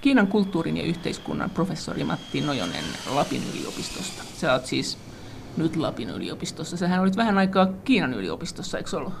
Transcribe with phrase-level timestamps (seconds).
[0.00, 4.22] Kiinan kulttuurin ja yhteiskunnan professori Matti Nojonen Lapin yliopistosta.
[4.36, 4.98] Sä oot siis
[5.56, 6.76] nyt Lapin yliopistossa.
[6.76, 9.12] Sähän olit vähän aikaa Kiinan yliopistossa, eikö ollut?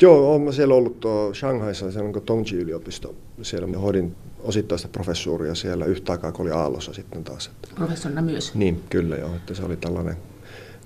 [0.00, 3.14] Joo, olen siellä ollut tuo Shanghaissa, siellä on Tongji-yliopisto.
[3.42, 7.50] Siellä hoidin osittaista professuuria siellä yhtä aikaa, kun oli Aallossa sitten taas.
[7.74, 8.54] Professorina myös?
[8.54, 10.16] Niin, kyllä joo, että se oli tällainen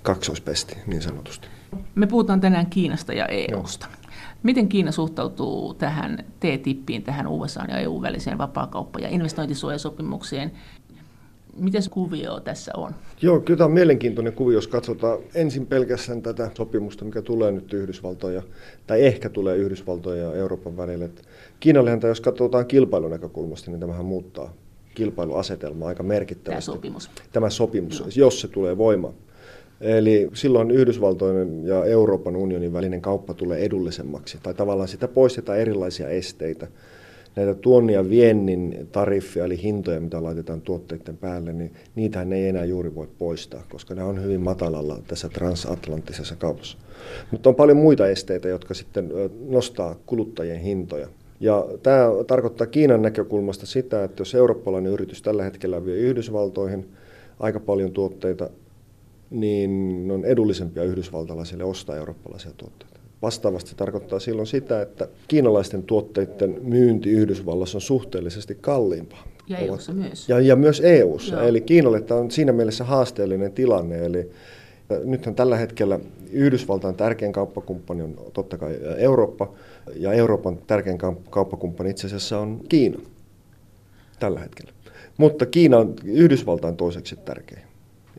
[0.02, 1.48] kaksoispesti niin sanotusti.
[1.94, 3.86] Me puhutaan tänään Kiinasta ja EUsta.
[3.90, 3.99] Joo.
[4.42, 10.52] Miten Kiina suhtautuu tähän TTIPiin, tähän USA ja EU väliseen vapaakauppa- ja investointisuojasopimukseen?
[11.56, 12.94] Miten kuvio tässä on?
[13.22, 17.72] Joo, kyllä tämä on mielenkiintoinen kuvio, jos katsotaan ensin pelkästään tätä sopimusta, mikä tulee nyt
[17.72, 18.42] Yhdysvaltoja,
[18.86, 21.10] tai ehkä tulee Yhdysvaltoja ja Euroopan välille.
[21.60, 24.52] Kiinallehan, jos katsotaan kilpailun näkökulmasta, niin tämähän muuttaa
[24.94, 26.70] kilpailuasetelmaa aika merkittävästi.
[26.70, 27.10] Tämä sopimus.
[27.32, 28.08] Tämä sopimus, Joo.
[28.14, 29.14] jos se tulee voimaan.
[29.80, 36.08] Eli silloin Yhdysvaltojen ja Euroopan unionin välinen kauppa tulee edullisemmaksi, tai tavallaan sitä poistetaan erilaisia
[36.08, 36.66] esteitä.
[37.36, 42.64] Näitä tuonnin ja viennin tariffia, eli hintoja, mitä laitetaan tuotteiden päälle, niin niitähän ei enää
[42.64, 46.78] juuri voi poistaa, koska ne on hyvin matalalla tässä transatlanttisessa kaupassa.
[47.30, 49.12] Mutta on paljon muita esteitä, jotka sitten
[49.48, 51.08] nostaa kuluttajien hintoja.
[51.40, 56.88] Ja tämä tarkoittaa Kiinan näkökulmasta sitä, että jos eurooppalainen yritys tällä hetkellä vie Yhdysvaltoihin
[57.38, 58.50] aika paljon tuotteita,
[59.30, 63.00] niin on edullisempia yhdysvaltalaisille ostaa eurooppalaisia tuotteita.
[63.22, 69.24] Vastaavasti tarkoittaa silloin sitä, että kiinalaisten tuotteiden myynti Yhdysvallassa on suhteellisesti kalliimpaa.
[69.48, 70.28] Ja EUssa myös.
[70.28, 71.34] Ja, ja myös EUssa.
[71.34, 71.44] Joo.
[71.44, 73.98] Eli Kiinalle tämä on siinä mielessä haasteellinen tilanne.
[73.98, 74.30] Eli
[75.04, 76.00] nythän tällä hetkellä
[76.32, 79.52] Yhdysvaltain tärkein kauppakumppani on totta kai Eurooppa,
[79.96, 80.98] ja Euroopan tärkein
[81.30, 83.00] kauppakumppani itse asiassa on Kiina
[84.18, 84.72] tällä hetkellä.
[85.16, 87.69] Mutta Kiina on Yhdysvaltain toiseksi tärkein.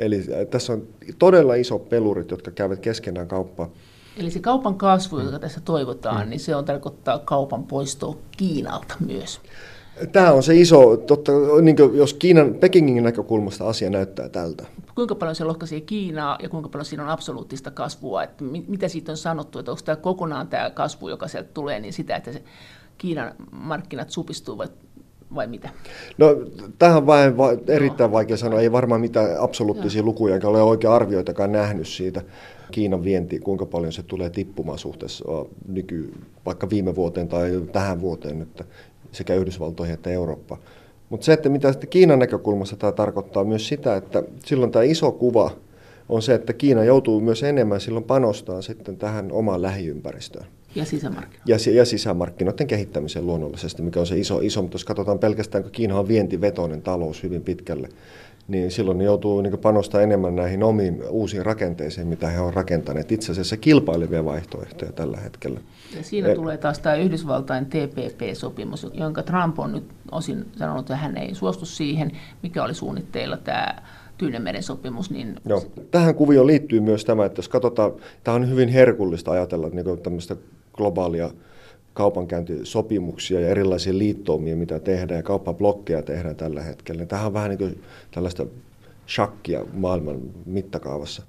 [0.02, 0.88] Eli äh, tässä on
[1.19, 3.69] todella iso pelurit, jotka käyvät keskenään kauppaa.
[4.17, 6.30] Eli se kaupan kasvu, jota tässä toivotaan, mm.
[6.30, 9.41] niin se on tarkoittaa kaupan poistoa Kiinalta myös.
[10.11, 14.66] Tämä on se iso, totta, niin jos Kiinan, Pekingin näkökulmasta asia näyttää tältä.
[14.95, 18.23] Kuinka paljon se lohkaisee Kiinaa ja kuinka paljon siinä on absoluuttista kasvua?
[18.23, 21.94] Että mitä siitä on sanottu, että onko tämä kokonaan tämä kasvu, joka sieltä tulee, niin
[21.94, 22.44] sitä, että se
[22.97, 24.78] Kiinan markkinat supistuvat vai
[25.47, 25.69] mitä?
[26.18, 26.28] No
[26.80, 30.06] tähän on vain va- erittäin vaikea sanoa, ei varmaan mitään absoluuttisia Joo.
[30.06, 32.22] lukuja, eikä ole oikein arvioitakaan nähnyt siitä
[32.72, 35.25] Kiinan vienti, kuinka paljon se tulee tippumaan suhteessa
[35.68, 36.14] nyky,
[36.46, 38.64] vaikka viime vuoteen tai tähän vuoteen, että
[39.12, 40.62] sekä Yhdysvaltoihin että Eurooppaan.
[41.09, 45.12] Mutta se, että mitä sitten Kiinan näkökulmassa tämä tarkoittaa myös sitä, että silloin tämä iso
[45.12, 45.52] kuva
[46.09, 50.46] on se, että Kiina joutuu myös enemmän silloin panostaa sitten tähän omaan lähiympäristöön.
[50.76, 51.44] Ja sisämarkkinoiden.
[51.68, 55.72] Ja, ja sisämarkkinoiden kehittämiseen luonnollisesti, mikä on se iso, iso mutta jos katsotaan pelkästään, kun
[55.72, 57.90] Kiina on vientivetoinen talous hyvin pitkälle,
[58.48, 63.12] niin silloin ne joutuu niin panostaa enemmän näihin omiin uusiin rakenteisiin, mitä he ovat rakentaneet.
[63.12, 65.59] Itse asiassa kilpailevia vaihtoehtoja tällä hetkellä.
[65.96, 70.96] Ja siinä e- tulee taas tämä Yhdysvaltain TPP-sopimus, jonka Trump on nyt osin sanonut, että
[70.96, 72.12] hän ei suostu siihen,
[72.44, 73.76] mikä oli suunnitteilla tämä
[74.18, 75.12] Tyynemeren sopimus.
[75.12, 75.36] Niin...
[75.46, 75.64] Joo.
[75.92, 77.92] Tähän kuvioon liittyy myös tämä, että jos katsotaan,
[78.24, 80.36] tämä on hyvin herkullista ajatella niin tämmöistä
[80.81, 81.31] globaalia
[81.94, 87.06] kaupankäyntisopimuksia ja erilaisia liittoumia, mitä tehdään, ja kauppablokkeja tehdään tällä hetkellä.
[87.06, 88.46] Tähän on vähän niin kuin tällaista
[89.08, 91.24] shakkia maailman mittakaavassa.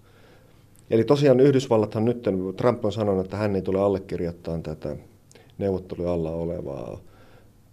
[0.91, 2.25] Eli tosiaan Yhdysvallathan nyt,
[2.57, 4.97] Trump on sanonut, että hän ei tule allekirjoittamaan tätä
[5.59, 6.99] neuvotteluja alla olevaa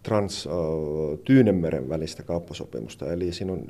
[0.04, 3.66] Trans-Tyynemeren välistä kauppasopimusta, eli siinä on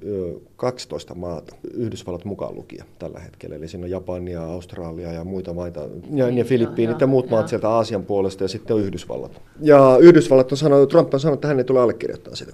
[0.56, 5.80] 12 maata, Yhdysvallat mukaan lukia tällä hetkellä, eli siinä on Japania, Australia ja muita maita,
[6.14, 9.42] ja, ja Filippiinit ja muut maat sieltä Aasian puolesta, ja sitten on Yhdysvallat.
[9.62, 12.54] Ja Yhdysvallat on sanonut, Trump on sanonut, että hän ei tule allekirjoittamaan sitä.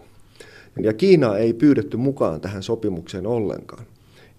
[0.82, 3.86] Ja Kiina ei pyydetty mukaan tähän sopimukseen ollenkaan.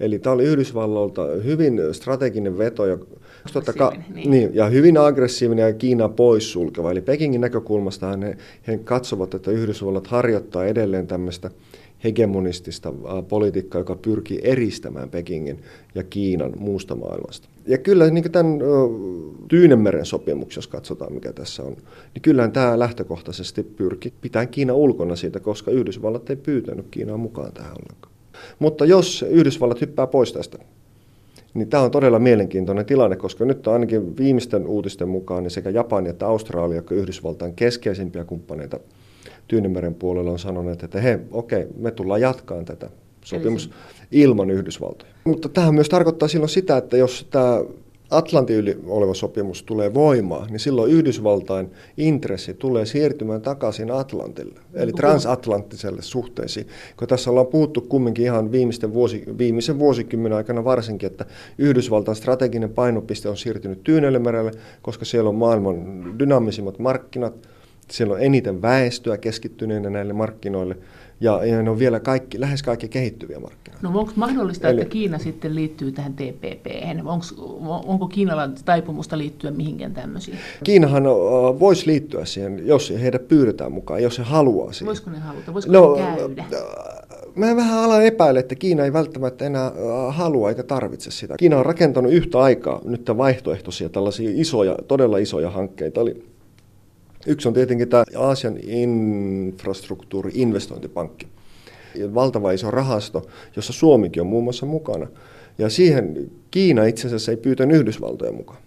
[0.01, 2.99] Eli tämä oli Yhdysvalloilta hyvin strateginen veto, ja,
[3.79, 4.31] ka- niin.
[4.31, 6.91] Niin, ja hyvin aggressiivinen ja Kiina poissulkeva.
[6.91, 8.37] Eli Pekingin näkökulmasta he,
[8.67, 11.51] he katsovat, että Yhdysvallat harjoittaa edelleen tämmöistä
[12.05, 12.93] hegemonistista
[13.29, 15.63] politiikkaa, joka pyrkii eristämään Pekingin
[15.95, 17.49] ja Kiinan muusta maailmasta.
[17.67, 18.59] Ja kyllä niin tämän
[19.49, 21.77] Tyynemeren sopimuksen, jos katsotaan mikä tässä on,
[22.15, 27.53] niin kyllähän tämä lähtökohtaisesti pyrki pitää Kiina ulkona siitä, koska Yhdysvallat ei pyytänyt Kiinaa mukaan
[27.53, 28.13] tähän ollenkaan.
[28.59, 30.59] Mutta jos Yhdysvallat hyppää pois tästä,
[31.57, 35.71] niin tämä on todella mielenkiintoinen tilanne, koska nyt on ainakin viimeisten uutisten mukaan niin sekä
[35.71, 38.81] Japani että Australia, jotka Yhdysvaltain keskeisimpiä kumppaneita
[39.49, 42.91] Tyynemeren puolella on sanoneet, että he, okei, okay, me tullaan jatkaan tätä
[43.25, 43.71] sopimus
[44.13, 45.13] ilman Yhdysvaltoja.
[45.25, 47.61] Mutta tähän myös tarkoittaa silloin sitä, että jos tämä
[48.11, 54.93] Atlantin yli oleva sopimus tulee voimaan, niin silloin Yhdysvaltain intressi tulee siirtymään takaisin Atlantille, eli
[54.93, 56.67] transatlanttiselle suhteisiin.
[56.97, 61.27] Kun tässä ollaan puhuttu kumminkin ihan viimeisten vuosi, viimeisen vuosikymmenen aikana varsinkin, että
[61.59, 64.21] Yhdysvaltain strateginen painopiste on siirtynyt Tyynelle
[64.83, 67.35] koska siellä on maailman dynaamisimmat markkinat,
[67.91, 70.77] siellä on eniten väestöä keskittyneenä näille markkinoille,
[71.21, 73.89] Ja, ja ne on vielä kaikki, lähes kaikki kehittyviä markkinoita.
[73.89, 76.67] No onko mahdollista, Eli, että Kiina sitten liittyy tähän TPP?
[77.05, 77.25] Onko,
[77.87, 80.39] onko Kiinalla taipumusta liittyä mihinkään tämmöisiin?
[80.65, 81.05] Kiinahan
[81.61, 84.87] voisi liittyä siihen, jos heidät pyydetään mukaan, jos he haluaa siihen.
[84.87, 85.55] Voisiko ne haluta?
[85.55, 86.45] Voisiko no, ne käydä?
[87.35, 89.73] Mä vähän alan epäillä, että Kiina ei välttämättä enää
[90.11, 91.35] halua eikä tarvitse sitä.
[91.39, 96.01] Kiina on rakentanut yhtä aikaa nyt vaihtoehtoisia tällaisia isoja, todella isoja hankkeita.
[96.01, 96.25] Eli
[97.27, 101.27] Yksi on tietenkin tämä Aasian infrastruktuuri-investointipankki.
[102.15, 103.27] Valtava iso rahasto,
[103.57, 105.07] jossa Suomikin on muun muassa mukana.
[105.59, 108.59] Ja siihen Kiina itse asiassa ei pyytänyt Yhdysvaltojen mukaan.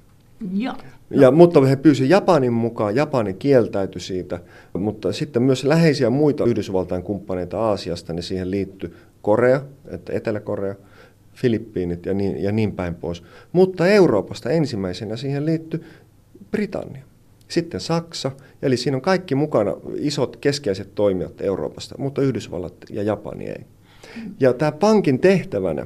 [0.53, 0.75] Ja.
[1.09, 4.39] Ja, mutta he pyysivät Japanin mukaan, Japani kieltäytyi siitä,
[4.73, 10.75] mutta sitten myös läheisiä muita Yhdysvaltain kumppaneita Aasiasta, niin siihen liittyi Korea, että Etelä-Korea,
[11.33, 13.23] Filippiinit ja niin, ja niin päin pois.
[13.51, 15.83] Mutta Euroopasta ensimmäisenä siihen liittyi
[16.51, 17.08] Britannia.
[17.49, 18.31] Sitten Saksa,
[18.61, 23.65] eli siinä on kaikki mukana isot keskeiset toimijat Euroopasta, mutta Yhdysvallat ja Japani ei.
[24.39, 25.85] Ja tämä pankin tehtävänä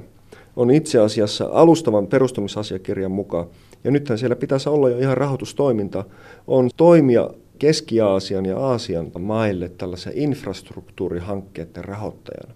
[0.55, 3.47] on itse asiassa alustavan perustamisasiakirjan mukaan,
[3.83, 6.03] ja nythän siellä pitäisi olla jo ihan rahoitustoiminta,
[6.47, 7.29] on toimia
[7.59, 12.53] Keski-Aasian ja Aasian maille tällaisen infrastruktuurihankkeiden rahoittajana.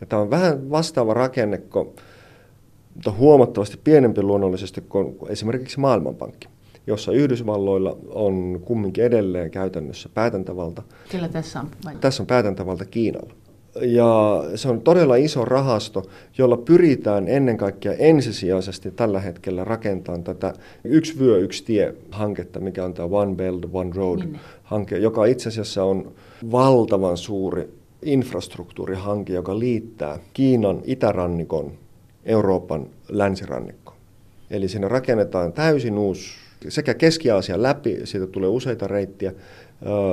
[0.00, 1.62] Ja tämä on vähän vastaava rakenne,
[2.94, 6.48] mutta huomattavasti pienempi luonnollisesti kuin esimerkiksi Maailmanpankki
[6.86, 10.82] jossa Yhdysvalloilla on kumminkin edelleen käytännössä päätäntävalta.
[11.10, 11.70] Kellä tässä on?
[11.84, 11.94] Vai?
[12.00, 13.34] Tässä on päätäntävalta Kiinalla.
[13.80, 16.02] Ja se on todella iso rahasto,
[16.38, 20.54] jolla pyritään ennen kaikkea ensisijaisesti tällä hetkellä rakentamaan tätä
[20.84, 24.38] yksi vyö, yksi tie hanketta, mikä on tämä One Belt, One Road Minne?
[24.62, 26.12] hanke, joka itse asiassa on
[26.52, 27.68] valtavan suuri
[28.02, 31.72] infrastruktuurihanke, joka liittää Kiinan itärannikon
[32.24, 33.96] Euroopan länsirannikkoon.
[34.50, 39.32] Eli siinä rakennetaan täysin uusi sekä Keski-Aasian läpi, siitä tulee useita reittiä,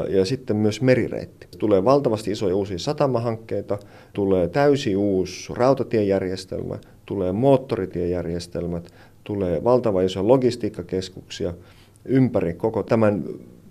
[0.09, 1.47] ja sitten myös merireitti.
[1.57, 3.79] Tulee valtavasti isoja uusia satamahankkeita,
[4.13, 8.93] tulee täysi uusi rautatiejärjestelmä, tulee moottoritiejärjestelmät,
[9.23, 11.53] tulee valtava iso logistiikkakeskuksia
[12.05, 13.23] ympäri koko tämän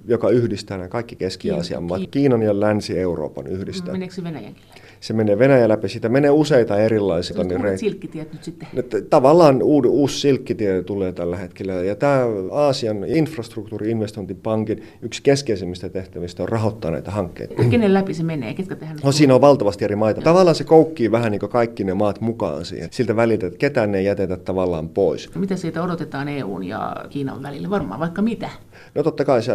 [0.06, 3.92] joka yhdistää nämä kaikki Keski-Aasian maat, Kiinan ja Länsi-Euroopan yhdistää.
[3.92, 4.62] Meneekö se Venäjänkin
[5.00, 7.36] Se menee Venäjän läpi, siitä menee useita erilaisia.
[7.38, 7.78] Uudet reit...
[7.80, 8.68] silkkitiet nyt sitten.
[9.10, 11.72] Tavallaan uusi, uusi silkkitie tulee tällä hetkellä.
[11.72, 12.20] Ja tämä
[12.52, 17.54] Aasian infrastruktuuri-investointipankin yksi keskeisimmistä tehtävistä on rahoittaa näitä hankkeita.
[17.70, 18.54] Kenen läpi se menee?
[18.54, 18.98] Ketkä tehdään?
[19.04, 20.20] No, siinä on valtavasti eri maita.
[20.20, 22.88] Tavallaan se koukkii vähän niin kuin kaikki ne maat mukaan siihen.
[22.90, 25.34] Siltä välitä, että ketään ei jätetä tavallaan pois.
[25.34, 27.70] No, mitä siitä odotetaan EUn ja Kiinan välillä?
[27.70, 28.50] Varmaan vaikka mitä?
[28.94, 29.52] No totta kai se,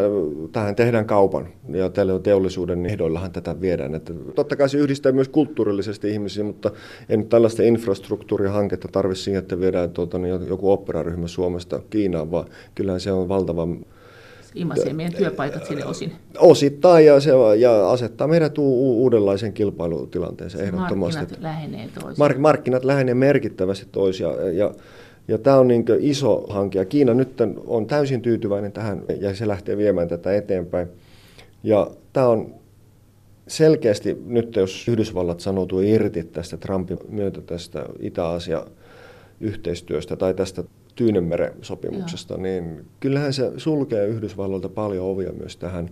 [0.51, 1.89] tähän tehdään kaupan ja
[2.23, 3.95] teollisuuden ehdoillahan tätä viedään.
[3.95, 6.71] Että totta kai se yhdistää myös kulttuurillisesti ihmisiä, mutta
[7.09, 12.45] en nyt tällaista infrastruktuurihanketta tarvitse siihen, että viedään tuota, niin joku operaryhmä Suomesta Kiinaan, vaan
[12.75, 13.67] kyllähän se on valtava
[14.55, 16.11] ilmaisee meidän työpaikat sinne osin.
[16.37, 21.19] Osittain ja, se, ja asettaa meidät u- uudenlaisen kilpailutilanteeseen ehdottomasti.
[21.19, 22.15] Markkinat lähenee toisiaan.
[22.17, 24.73] Mark, markkinat lähenee merkittävästi toisiaan ja, ja
[25.27, 27.37] ja tämä on niin iso hanke ja Kiina nyt
[27.67, 30.87] on täysin tyytyväinen tähän ja se lähtee viemään tätä eteenpäin.
[31.63, 32.55] Ja tämä on
[33.47, 38.65] selkeästi nyt, jos Yhdysvallat sanoutuu irti tästä Trumpin myötä tästä Itä-Asia
[39.39, 40.63] yhteistyöstä tai tästä
[40.95, 42.43] Tyynemeren sopimuksesta, Joo.
[42.43, 45.89] niin kyllähän se sulkee Yhdysvalloilta paljon ovia myös tähän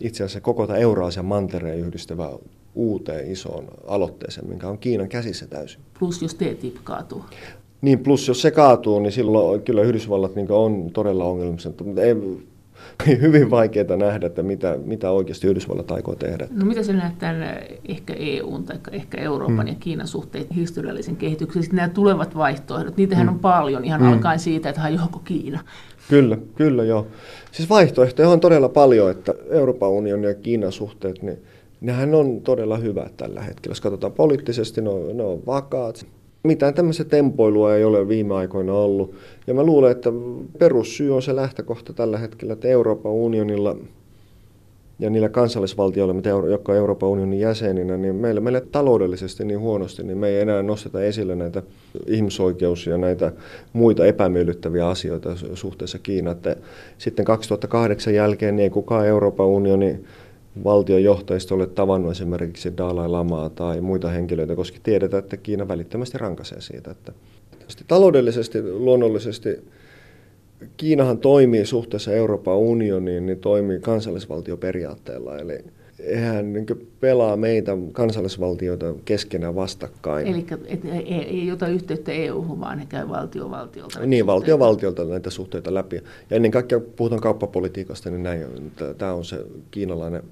[0.00, 2.32] itse asiassa koko tämä Euraasian mantereen yhdistävään
[2.74, 5.80] uuteen isoon aloitteeseen, minkä on Kiinan käsissä täysin.
[5.98, 7.24] Plus jos TTIP kaatuu.
[7.82, 11.70] Niin, plus jos se kaatuu, niin silloin kyllä Yhdysvallat niin on todella ongelmissa.
[11.84, 12.14] Mutta ei,
[13.20, 16.48] hyvin vaikeaa nähdä, että mitä, mitä oikeasti Yhdysvallat aikoo tehdä.
[16.50, 17.42] No mitä se näet tämän
[17.88, 19.66] ehkä EUn tai ehkä Euroopan hmm.
[19.66, 21.62] ja Kiinan suhteet historiallisen kehityksen?
[21.62, 23.34] Sitten nämä tulevat vaihtoehdot, niitähän hmm.
[23.34, 24.12] on paljon ihan hmm.
[24.12, 25.60] alkaen siitä, että hajoako Kiina.
[26.08, 27.06] Kyllä, kyllä joo.
[27.52, 31.38] Siis vaihtoehtoja on todella paljon, että Euroopan unionin ja Kiinan suhteet, niin
[31.80, 33.72] nehän on todella hyvät tällä hetkellä.
[33.72, 36.06] Jos katsotaan poliittisesti, ne on, ne on vakaat.
[36.42, 39.14] Mitään tämmöistä tempoilua ei ole viime aikoina ollut.
[39.46, 40.10] Ja mä luulen, että
[40.58, 43.76] perussyy on se lähtökohta tällä hetkellä, että Euroopan unionilla
[44.98, 50.18] ja niillä kansallisvaltioilla, jotka on Euroopan unionin jäseninä, niin meillä, meillä taloudellisesti niin huonosti, niin
[50.18, 51.62] me ei enää nosteta esille näitä
[52.06, 53.32] ihmisoikeus- ja näitä
[53.72, 56.36] muita epämiellyttäviä asioita suhteessa Kiinaan.
[56.98, 60.00] Sitten 2008 jälkeen niin ei kukaan Euroopan unioni
[60.64, 66.60] valtionjohtajista ole tavannut esimerkiksi Dalai Lamaa tai muita henkilöitä, koska tiedetään, että Kiina välittömästi rankaisee
[66.60, 66.90] siitä.
[66.90, 67.12] Että
[67.88, 69.58] taloudellisesti luonnollisesti
[70.76, 75.58] Kiinahan toimii suhteessa Euroopan unioniin, niin toimii kansallisvaltioperiaatteella, eli
[76.04, 76.66] eihän niin
[77.00, 80.26] pelaa meitä kansallisvaltioita keskenään vastakkain.
[80.26, 80.46] Eli
[81.26, 84.06] ei ota yhteyttä EU-hun, vaan he käy valtiovaltiolta.
[84.06, 85.96] Niin, valtiovaltiolta näitä suhteita läpi.
[86.30, 90.22] Ja ennen kaikkea puhutaan kauppapolitiikasta, niin näin, tämä on se kiinalainen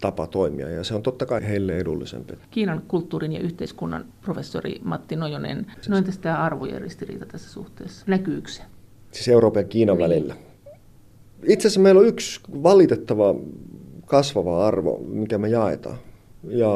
[0.00, 2.34] tapa toimia ja se on totta kai heille edullisempi.
[2.50, 8.04] Kiinan kulttuurin ja yhteiskunnan professori Matti Nojonen, noin tästä arvojen ristiriita tässä suhteessa.
[8.08, 8.62] Näkyykö se?
[9.12, 10.04] Siis Euroopan ja Kiinan niin.
[10.04, 10.36] välillä.
[11.48, 13.34] Itse asiassa meillä on yksi valitettava
[14.12, 15.98] kasvava arvo, mikä me jaetaan.
[16.44, 16.70] Ja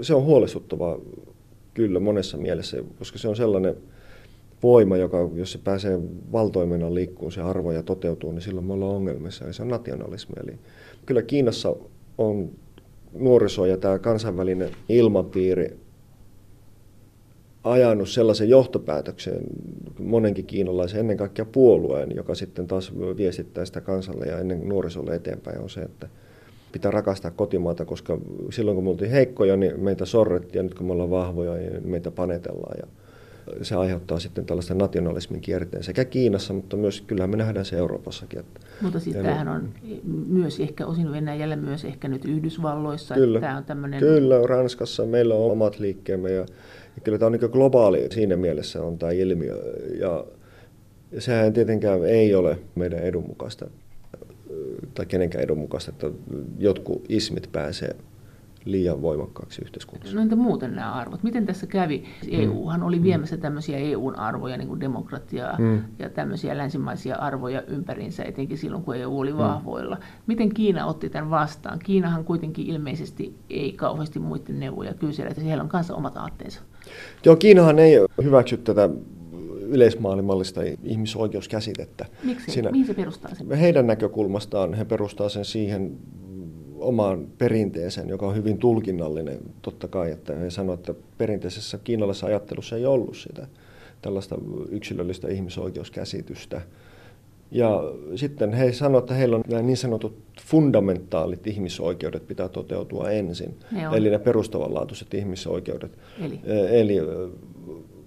[0.00, 0.98] se on huolestuttavaa
[1.74, 3.76] kyllä monessa mielessä, koska se on sellainen
[4.62, 5.98] voima, joka, jos se pääsee
[6.32, 10.34] valtoimena liikkuun, se arvo ja toteutuu, niin silloin me ollaan ongelmissa, ja se on nationalismi.
[10.44, 10.58] Eli
[11.06, 11.76] kyllä Kiinassa
[12.18, 12.50] on
[13.12, 15.76] nuoriso ja tämä kansainvälinen ilmapiiri
[17.64, 19.40] ajanut sellaisen johtopäätöksen
[19.98, 25.60] monenkin kiinalaisen, ennen kaikkea puolueen, joka sitten taas viestittää sitä kansalle ja ennen nuorisolle eteenpäin,
[25.60, 26.08] on se, että
[26.72, 28.18] pitää rakastaa kotimaata, koska
[28.50, 31.88] silloin kun me oltiin heikkoja, niin meitä sorrettiin ja nyt kun me ollaan vahvoja, niin
[31.88, 32.76] meitä panetellaan.
[32.82, 32.88] Ja
[33.62, 38.40] se aiheuttaa sitten tällaista nationalismin kierteen sekä Kiinassa, mutta myös kyllähän me nähdään se Euroopassakin.
[38.40, 39.68] Että mutta siis tämähän on
[40.28, 43.14] myös ehkä osin Venäjällä, myös ehkä nyt Yhdysvalloissa.
[43.14, 44.00] Kyllä, tämä on tämmöinen...
[44.00, 46.46] kyllä Ranskassa meillä on omat liikkeemme ja
[47.04, 49.56] kyllä tämä on niin globaali siinä mielessä on tämä ilmiö.
[50.00, 50.24] Ja,
[51.12, 53.66] ja sehän tietenkään ei ole meidän edun mukaista
[54.94, 56.10] tai kenenkään edun mukaista, että
[56.58, 57.96] jotkut ismit pääsee
[58.64, 60.16] liian voimakkaaksi yhteiskunnassa.
[60.16, 61.22] No entä muuten nämä arvot?
[61.22, 62.04] Miten tässä kävi?
[62.30, 65.82] EUhan oli viemässä tämmöisiä EUn arvoja, niin kuin demokratiaa mm.
[65.98, 69.38] ja tämmöisiä länsimaisia arvoja ympärinsä, etenkin silloin, kun EU oli mm.
[69.38, 69.98] vahvoilla.
[70.26, 71.78] Miten Kiina otti tämän vastaan?
[71.78, 76.60] Kiinahan kuitenkin ilmeisesti ei kauheasti muiden neuvoja kysele, että siellä on kanssa omat aatteensa.
[77.24, 77.92] Joo, Kiinahan ei
[78.22, 78.90] hyväksy tätä
[79.60, 82.06] yleismaailmallista ihmisoikeuskäsitettä.
[82.24, 82.50] Miksi?
[82.50, 83.52] Siinä, Mihin se perustaa sen?
[83.52, 85.96] Heidän näkökulmastaan he perustaa sen siihen
[86.78, 92.76] omaan perinteeseen, joka on hyvin tulkinnallinen totta kai, että he sanoivat, että perinteisessä kiinalaisessa ajattelussa
[92.76, 93.46] ei ollut sitä
[94.02, 94.38] tällaista
[94.70, 96.60] yksilöllistä ihmisoikeuskäsitystä.
[97.50, 97.82] Ja
[98.16, 103.56] sitten he sanoivat, että heillä on nämä niin sanotut fundamentaalit ihmisoikeudet pitää toteutua ensin.
[103.72, 105.98] Ne eli ne perustavanlaatuiset ihmisoikeudet.
[106.20, 106.40] Eli,
[106.70, 106.98] eli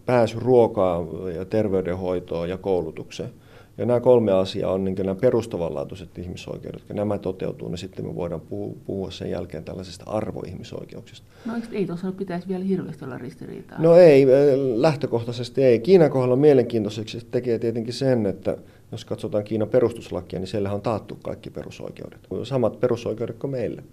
[0.05, 3.29] pääsy ruokaan ja terveydenhoitoon ja koulutukseen.
[3.77, 6.83] Ja nämä kolme asiaa on niin nämä perustavanlaatuiset ihmisoikeudet.
[6.83, 11.27] Kun nämä toteutuu, niin sitten me voidaan puhua, puhua sen jälkeen tällaisista arvoihmisoikeuksista.
[11.45, 13.81] No ei tuossa pitäisi vielä hirveästi olla ristiriitaa?
[13.81, 14.27] No ei,
[14.75, 15.79] lähtökohtaisesti ei.
[15.79, 18.57] Kiinan kohdalla mielenkiintoiseksi tekee tietenkin sen, että
[18.91, 22.27] jos katsotaan Kiinan perustuslakia, niin siellä on taattu kaikki perusoikeudet.
[22.43, 23.83] Samat perusoikeudet kuin meille.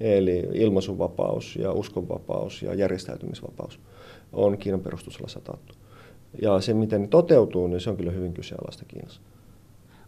[0.00, 3.80] Eli ilmaisuvapaus ja uskonvapaus ja järjestäytymisvapaus
[4.32, 5.74] on Kiinan perustuslaissa taattu.
[6.42, 9.20] Ja se, miten ne toteutuu, niin se on kyllä hyvin kyseenalaista Kiinassa.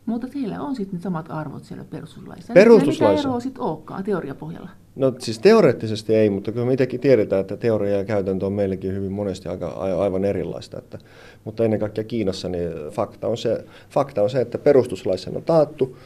[0.09, 2.53] Mutta teillä on sitten samat arvot siellä perustuslaissa.
[2.53, 3.29] Perustuslaissa.
[3.29, 4.71] Mikä ero sitten olekaan teoriapohjalla?
[4.97, 8.95] No siis teoreettisesti ei, mutta kyllä me itsekin tiedetään, että teoria ja käytäntö on meillekin
[8.95, 10.79] hyvin monesti aika, aivan erilaista.
[10.79, 10.99] Että,
[11.45, 15.97] mutta ennen kaikkea Kiinassa niin fakta, on se, fakta on se, että perustuslaissa on taattu,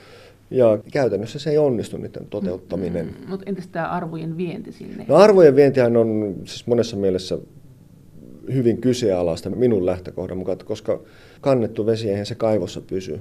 [0.50, 3.06] ja käytännössä se ei onnistu niiden toteuttaminen.
[3.06, 5.04] Mm, mutta entäs tämä arvojen vienti sinne?
[5.08, 7.38] No arvojen vientihän on siis monessa mielessä
[8.52, 11.00] hyvin kyseenalaista minun lähtökohdan mukaan, koska
[11.40, 13.20] kannettu vesi eihän se kaivossa pysy.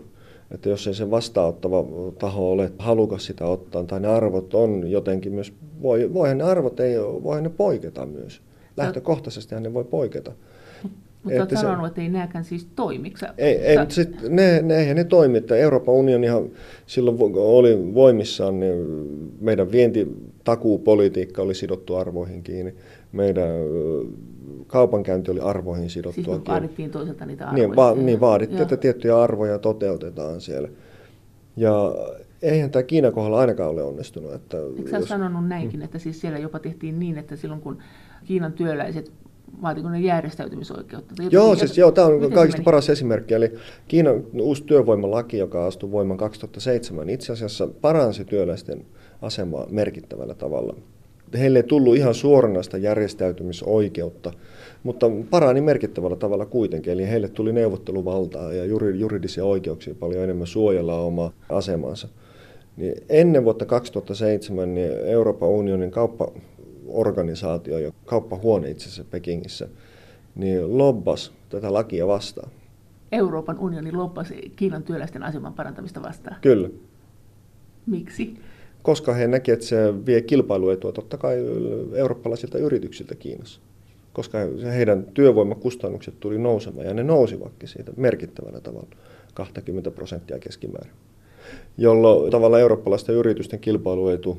[0.51, 1.85] Että jos ei se vastaanottava
[2.19, 6.79] taho ole halukas sitä ottaa, tai ne arvot on jotenkin myös, voi, voihan ne arvot
[6.79, 8.41] ei, voihan ne poiketa myös.
[8.77, 10.31] Lähtökohtaisesti ne voi poiketa.
[11.23, 13.13] Mutta olet sanonut, että ei nämäkään siis toimi.
[13.37, 15.37] Ei, ei mutta sit ne, ne, eihän ne toimi.
[15.37, 16.49] Että Euroopan unionihan
[16.85, 18.75] silloin oli voimissaan, niin
[19.41, 22.75] meidän vientitakuupolitiikka oli sidottu arvoihin kiinni.
[23.11, 23.49] Meidän
[24.67, 26.35] kaupankäynti oli arvoihin sidottua.
[26.35, 27.67] Siis vaadittiin toiselta niitä arvoja.
[27.67, 28.63] Niin, va- niin vaadittiin, Joo.
[28.63, 30.69] että tiettyjä arvoja toteutetaan siellä.
[31.57, 31.95] Ja
[32.41, 34.33] eihän tämä Kiinan kohdalla ainakaan ole onnistunut.
[34.33, 35.09] Että Eikö sä jos...
[35.09, 35.83] sanonut näinkin, mm.
[35.83, 37.77] että siis siellä jopa tehtiin niin, että silloin kun
[38.25, 39.11] Kiinan työläiset
[39.61, 41.11] vaatiko ne järjestäytymisoikeutta?
[41.11, 43.33] Jotenkin, joo, siis joo, tämä on kaikista paras esimerkki.
[43.33, 43.53] Eli
[43.87, 48.85] Kiinan uusi työvoimalaki, joka astui voimaan 2007, itse asiassa paransi työläisten
[49.21, 50.75] asemaa merkittävällä tavalla
[51.39, 54.33] heille ei tullut ihan suoranaista järjestäytymisoikeutta,
[54.83, 56.93] mutta parani merkittävällä tavalla kuitenkin.
[56.93, 62.07] Eli heille tuli neuvotteluvaltaa ja juridisia oikeuksia paljon enemmän suojella omaa asemansa.
[62.77, 69.67] Niin ennen vuotta 2007 niin Euroopan unionin kauppaorganisaatio ja kauppahuone itse asiassa Pekingissä
[70.35, 72.51] niin lobbas tätä lakia vastaan.
[73.11, 76.35] Euroopan unioni lobbasi Kiinan työläisten aseman parantamista vastaan?
[76.41, 76.69] Kyllä.
[77.85, 78.37] Miksi?
[78.83, 81.37] Koska he näkivät, että se vie kilpailuetua totta kai
[81.95, 83.61] eurooppalaisilta yrityksiltä Kiinassa.
[84.13, 84.37] Koska
[84.73, 88.87] heidän työvoimakustannukset tuli nousemaan ja ne nousivatkin siitä merkittävällä tavalla,
[89.33, 90.93] 20 prosenttia keskimäärin.
[91.77, 94.37] Jolloin tavallaan eurooppalaisten yritysten kilpailuetu,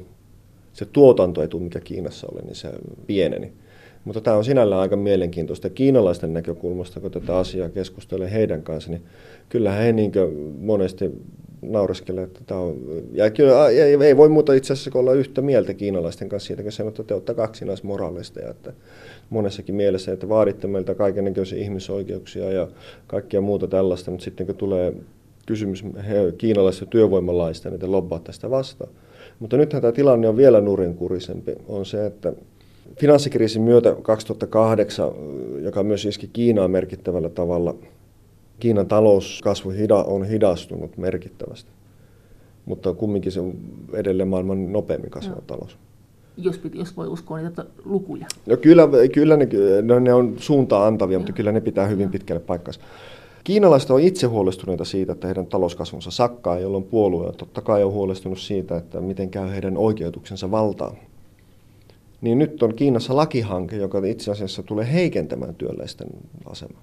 [0.72, 2.68] se tuotantoetu, mikä Kiinassa oli, niin se
[3.06, 3.52] pieneni.
[4.04, 5.70] Mutta tämä on sinällään aika mielenkiintoista.
[5.70, 9.02] Kiinalaisten näkökulmasta, kun tätä asiaa keskustelee heidän kanssa, niin
[9.49, 10.12] kyllähän he niin
[10.58, 11.11] monesti
[11.62, 12.76] naureskelee, että tämä on,
[13.12, 16.73] ja kyllä ei, ei voi muuta itse asiassa olla yhtä mieltä kiinalaisten kanssa siitä, kun
[16.73, 18.73] sanoo, että te kaksinaismoraalista ja että
[19.31, 22.69] monessakin mielessä, että vaaditte meiltä kaikenlaisia ihmisoikeuksia ja
[23.07, 24.92] kaikkia muuta tällaista, mutta sitten kun tulee
[25.47, 28.90] kysymys he, kiinalaisista työvoimalaista, niin te lobbaatte sitä vastaan.
[29.38, 32.33] Mutta nythän tämä tilanne on vielä nurinkurisempi, on se, että
[33.00, 35.11] Finanssikriisin myötä 2008,
[35.62, 37.75] joka myös iski Kiinaa merkittävällä tavalla,
[38.62, 39.73] Kiinan talouskasvu
[40.07, 41.71] on hidastunut merkittävästi,
[42.64, 43.54] mutta kumminkin se on
[43.92, 45.42] edelleen maailman nopeammin kasvava no.
[45.47, 45.78] talous.
[46.37, 48.26] Jos, jos voi uskoa niitä lukuja.
[48.47, 49.49] No kyllä, kyllä ne,
[49.83, 52.81] no ne on suuntaa antavia, mutta kyllä ne pitää hyvin pitkälle paikkansa.
[53.45, 58.38] Kiinalaiset on itse huolestuneita siitä, että heidän talouskasvunsa sakkaa, jolloin puolue totta kai on huolestunut
[58.38, 60.97] siitä, että miten käy heidän oikeutuksensa valtaan
[62.21, 66.09] niin nyt on Kiinassa lakihanke, joka itse asiassa tulee heikentämään työläisten
[66.47, 66.83] asemaa.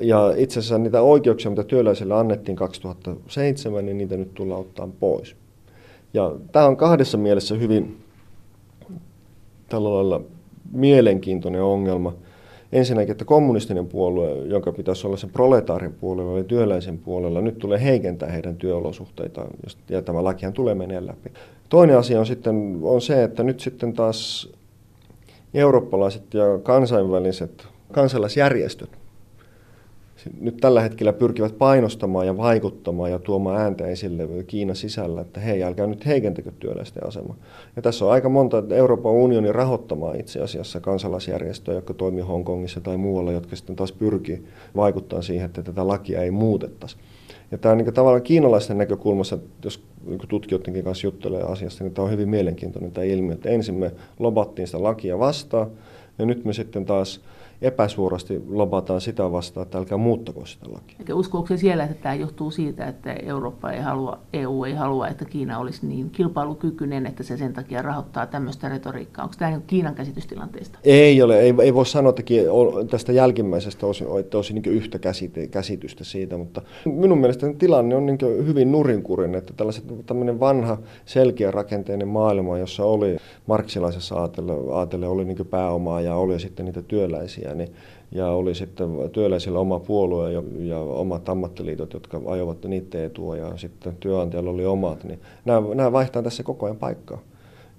[0.00, 5.36] Ja itse asiassa niitä oikeuksia, mitä työläisille annettiin 2007, niin niitä nyt tullaan ottaa pois.
[6.14, 7.96] Ja tämä on kahdessa mielessä hyvin
[9.68, 10.20] tällä lailla
[10.72, 12.14] mielenkiintoinen ongelma.
[12.72, 17.84] Ensinnäkin, että kommunistinen puolue, jonka pitäisi olla sen proletaarin puolella eli työläisen puolella, nyt tulee
[17.84, 19.50] heikentää heidän työolosuhteitaan,
[19.88, 21.30] ja tämä lakihan tulee menee läpi.
[21.68, 24.52] Toinen asia on sitten on se, että nyt sitten taas
[25.54, 28.90] eurooppalaiset ja kansainväliset kansalaisjärjestöt
[30.40, 35.64] nyt tällä hetkellä pyrkivät painostamaan ja vaikuttamaan ja tuomaan ääntä esille Kiinan sisällä, että hei,
[35.64, 37.36] älkää nyt heikentäkö työläisten asemaa.
[37.76, 42.96] Ja tässä on aika monta Euroopan unionin rahoittamaa itse asiassa kansalaisjärjestöjä, jotka toimii Hongkongissa tai
[42.96, 44.44] muualla, jotka sitten taas pyrkii
[44.76, 46.96] vaikuttamaan siihen, että tätä lakia ei muutettaisi.
[47.50, 52.04] Ja tämä on niin tavallaan kiinalaisten näkökulmassa, jos niin tutkijoidenkin kanssa juttelee asiasta, niin tämä
[52.04, 55.70] on hyvin mielenkiintoinen tämä ilmiö, että ensin me lobattiin sitä lakia vastaan,
[56.18, 57.20] ja nyt me sitten taas
[57.62, 60.96] epäsuorasti lobataan sitä vastaan, että älkää muuttako sitä lakia.
[60.98, 65.24] Eikä uskoako siellä, että tämä johtuu siitä, että Eurooppa ei halua, EU ei halua, että
[65.24, 69.24] Kiina olisi niin kilpailukykyinen, että se sen takia rahoittaa tämmöistä retoriikkaa?
[69.24, 70.78] Onko tämä Kiinan käsitystilanteesta?
[70.84, 72.22] Ei ole, ei, ei voi sanoa että
[72.90, 74.98] tästä jälkimmäisestä olisi, että olisi niin yhtä
[75.50, 81.50] käsitystä siitä, mutta minun mielestäni tilanne on niin hyvin nurinkurin, että tällaiset, tämmöinen vanha selkeä
[81.50, 83.16] rakenteinen maailma, jossa oli
[83.46, 87.74] marksilaisessa aatelle, aatelle oli niin pääomaa ja oli sitten niitä työläisiä, ihmisiä, niin,
[88.12, 93.56] ja oli sitten työläisillä oma puolue ja, ja omat ammattiliitot, jotka ajoivat niitä etua, ja
[93.56, 97.18] sitten työnantajalla oli omat, niin nämä, nämä vaihtaa tässä koko ajan paikkaa.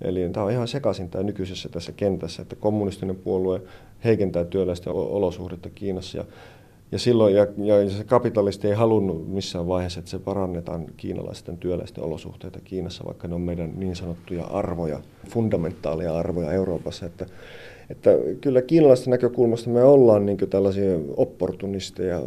[0.01, 3.61] Eli tämä on ihan sekaisin tämä nykyisessä tässä kentässä, että kommunistinen puolue
[4.03, 6.25] heikentää työläisten olosuhdetta Kiinassa ja
[6.91, 12.03] ja silloin ja, ja se kapitalisti ei halunnut missään vaiheessa, että se parannetaan kiinalaisten työläisten
[12.03, 17.05] olosuhteita Kiinassa, vaikka ne on meidän niin sanottuja arvoja, fundamentaalia arvoja Euroopassa.
[17.05, 17.25] Että,
[17.89, 18.09] että
[18.41, 22.21] kyllä kiinalaisten näkökulmasta me ollaan niin tällaisia opportunisteja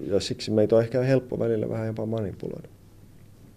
[0.00, 2.68] ja siksi meitä on ehkä helppo välillä vähän jopa manipuloida.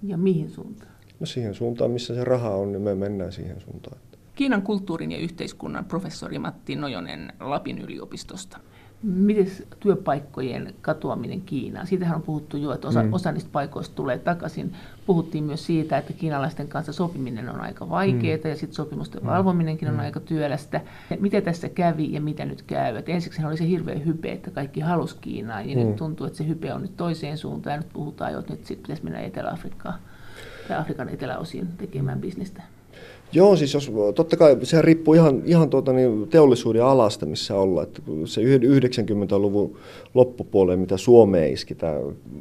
[0.03, 0.91] Ja mihin suuntaan?
[1.19, 3.97] No siihen suuntaan, missä se raha on, niin me mennään siihen suuntaan.
[4.35, 8.59] Kiinan kulttuurin ja yhteiskunnan professori Matti Nojonen Lapin yliopistosta.
[9.03, 9.47] Miten
[9.79, 11.87] työpaikkojen katoaminen Kiinaan?
[11.87, 13.13] Siitähän on puhuttu jo, että osa, mm.
[13.13, 14.73] osa niistä paikoista tulee takaisin.
[15.05, 18.49] Puhuttiin myös siitä, että kiinalaisten kanssa sopiminen on aika vaikeaa mm.
[18.49, 19.27] ja sitten sopimusten mm.
[19.27, 19.99] valvominenkin on mm.
[19.99, 20.81] aika työlästä.
[21.19, 22.97] Miten tässä kävi ja mitä nyt käy?
[22.97, 25.87] Et ensiksi oli se hirveä hype, että kaikki halusi Kiinaa ja mm.
[25.87, 28.65] nyt tuntuu, että se hype on nyt toiseen suuntaan ja nyt puhutaan jo, että nyt
[28.65, 29.99] sitten pitäisi mennä Etelä-Afrikkaan
[30.67, 32.63] tai Afrikan eteläosiin tekemään bisnestä.
[33.33, 37.87] Joo, siis jos, totta kai se riippuu ihan, ihan tuota, niin teollisuuden alasta, missä ollaan.
[37.87, 39.77] Että se 90-luvun
[40.13, 41.93] loppupuoleen, mitä Suomeen iski, tämä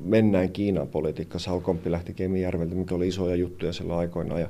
[0.05, 4.49] mennään Kiinan politiikka, Salkompi lähti Kemijärveltä, mikä oli isoja juttuja silloin aikoina, ja,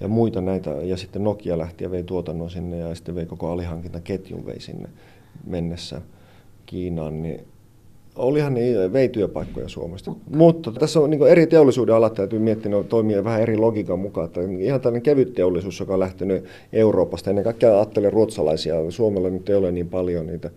[0.00, 3.50] ja muita näitä, ja sitten Nokia lähti ja vei tuotannon sinne, ja sitten vei koko
[3.50, 4.88] alihankintaketjun vei sinne
[5.46, 6.02] mennessä
[6.66, 7.40] Kiinaan, niin
[8.16, 10.10] olihan ne vei työpaikkoja Suomesta.
[10.10, 13.98] Mutta, Mutta tässä on niin eri teollisuuden alat täytyy miettiä, ne toimii vähän eri logiikan
[13.98, 14.24] mukaan.
[14.24, 19.48] Että ihan tällainen kevyt teollisuus, joka on lähtenyt Euroopasta, ennen kaikkea ajattelen ruotsalaisia, Suomella nyt
[19.48, 20.50] ei ole niin paljon niitä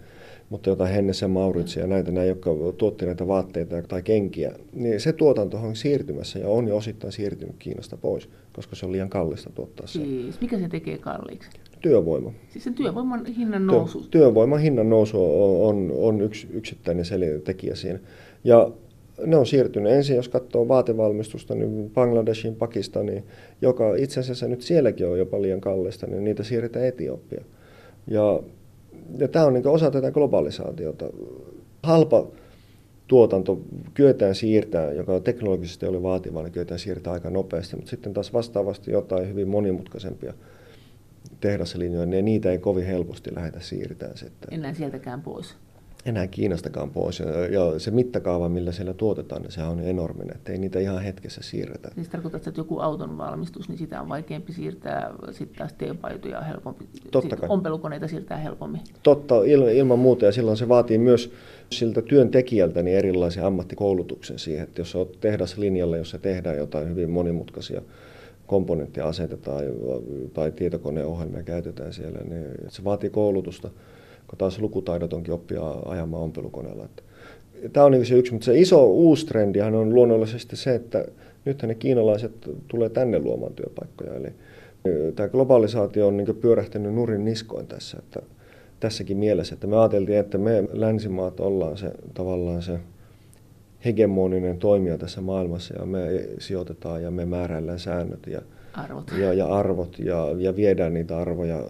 [0.50, 5.13] mutta jotain Hennessä Mauritsia ja näitä, nämä, jotka tuotti näitä vaatteita tai kenkiä, niin se
[5.13, 9.50] tuotanto on siirtymässä ja on jo osittain siirtynyt Kiinasta pois, koska se on liian kallista
[9.50, 9.93] tuottaa se.
[9.93, 11.50] Siis, mikä se tekee kalliiksi?
[11.81, 12.31] Työvoima.
[12.49, 13.99] Siis se työvoiman hinnan nousu?
[13.99, 17.05] Työ, työvoiman hinnan nousu on, on, on yksi yksittäinen
[17.43, 17.99] tekijä siinä.
[18.43, 18.71] Ja
[19.25, 19.91] ne on siirtynyt.
[19.91, 23.23] Ensin jos katsoo vaatevalmistusta, niin Bangladeshin, Pakistaniin,
[23.61, 27.45] joka itse asiassa nyt sielläkin on jopa liian kallista, niin niitä siirretään Etiopiaan.
[28.07, 28.39] Ja,
[29.17, 31.05] ja tämä on niin osa tätä globalisaatiota.
[31.83, 32.27] Halpa
[33.07, 33.59] tuotanto
[33.93, 38.91] kyetään siirtää, joka teknologisesti oli vaativaa, niin kyetään siirtää aika nopeasti, mutta sitten taas vastaavasti
[38.91, 40.33] jotain hyvin monimutkaisempia
[41.41, 44.54] tehdaslinjoja, niin niitä ei kovin helposti lähdetä siirtämään sitten.
[44.54, 45.56] Enää sieltäkään pois.
[46.06, 47.19] enää Kiinastakaan pois.
[47.52, 51.41] Ja se mittakaava, millä siellä tuotetaan, niin se on enorminen, että ei niitä ihan hetkessä
[51.43, 51.91] siirretä.
[51.95, 56.86] Siis tarkoittaa, että joku auton valmistus, niin sitä on vaikeampi siirtää, sitten taas teepaitoja helpompi,
[57.12, 57.49] Totta kai.
[57.49, 58.82] ompelukoneita siirtää helpommin.
[59.04, 59.36] Totta,
[59.73, 61.32] ilman muuta, ja silloin se vaatii myös
[61.71, 67.82] siltä työntekijältä niin erilaisen ammattikoulutuksen siihen, että jos olet tehdaslinjalla, jossa tehdään jotain hyvin monimutkaisia
[68.49, 69.63] komponentteja asetetaan
[70.33, 73.69] tai tietokoneohjelmia käytetään siellä, niin se vaatii koulutusta
[74.27, 76.89] kun taas lukutaidotonkin oppia ajamaan ompelukoneella.
[77.73, 81.05] Tämä on niin se yksi, mutta se iso uusi trendihan on luonnollisesti se, että
[81.45, 82.31] nythän ne kiinalaiset
[82.67, 84.13] tulee tänne luomaan työpaikkoja.
[84.13, 84.27] Eli
[85.15, 87.97] tämä globalisaatio on pyörähtänyt nurin niskoin tässä.
[87.99, 88.21] Että
[88.79, 92.79] tässäkin mielessä, että me ajateltiin, että me länsimaat ollaan se tavallaan se
[93.85, 98.41] hegemoninen toimija tässä maailmassa ja me sijoitetaan ja me määräillään säännöt ja
[98.73, 101.63] arvot ja, ja, arvot ja, ja viedään niitä arvoja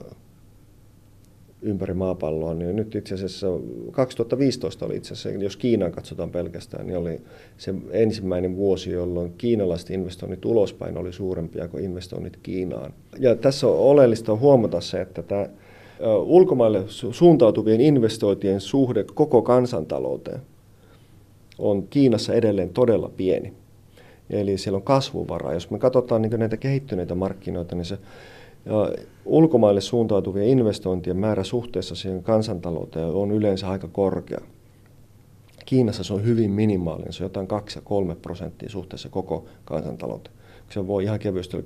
[1.62, 3.48] ympäri maapalloa, niin nyt itse asiassa
[3.92, 7.22] 2015 oli itse asiassa, jos Kiinaan katsotaan pelkästään, niin oli
[7.58, 12.94] se ensimmäinen vuosi, jolloin kiinalaiset investoinnit ulospäin oli suurempia kuin investoinnit Kiinaan.
[13.20, 15.50] Ja tässä on oleellista huomata se, että tämä
[16.24, 20.40] ulkomaille suuntautuvien investointien suhde koko kansantalouteen
[21.60, 23.54] on Kiinassa edelleen todella pieni.
[24.30, 25.54] Eli siellä on kasvuvara.
[25.54, 27.98] Jos me katsotaan niin näitä kehittyneitä markkinoita, niin se
[29.26, 34.42] ulkomaille suuntautuvien investointien määrä suhteessa siihen kansantalouteen on yleensä aika korkea.
[35.66, 40.39] Kiinassa se on hyvin minimaalinen, se on jotain 2 ja 3 prosenttia suhteessa koko kansantalouteen.
[40.70, 41.66] Se voi ihan kevyesti olla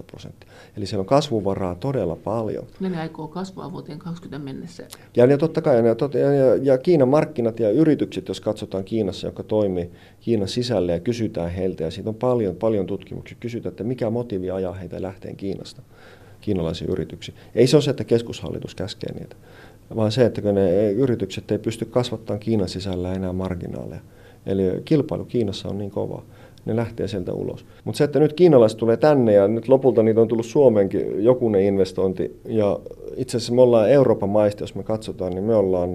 [0.00, 0.50] 10-15 prosenttia.
[0.76, 2.66] Eli siellä on kasvuvaraa todella paljon.
[2.80, 4.86] Ne aikoo kasvaa vuoteen 20 mennessä.
[5.16, 8.84] Ja, ja totta kai, ja, tot, ja, ja, ja Kiinan markkinat ja yritykset, jos katsotaan
[8.84, 13.70] Kiinassa, joka toimii Kiinan sisällä ja kysytään heiltä, ja siitä on paljon, paljon tutkimuksia, kysytään,
[13.70, 15.82] että mikä motiivi ajaa heitä lähteen Kiinasta
[16.42, 17.36] kiinalaisiin yrityksiin.
[17.54, 19.36] Ei se ole se, että keskushallitus käskee niitä,
[19.96, 24.00] vaan se, että ne yritykset ei pysty kasvattamaan Kiinan sisällä enää marginaaleja.
[24.46, 26.22] Eli kilpailu Kiinassa on niin kova
[26.64, 27.64] ne lähtee sieltä ulos.
[27.84, 31.62] Mutta se, että nyt kiinalaiset tulee tänne ja nyt lopulta niitä on tullut Suomeenkin jokunen
[31.62, 32.40] investointi.
[32.44, 32.78] Ja
[33.16, 35.90] itse asiassa me ollaan Euroopan maista, jos me katsotaan, niin me ollaan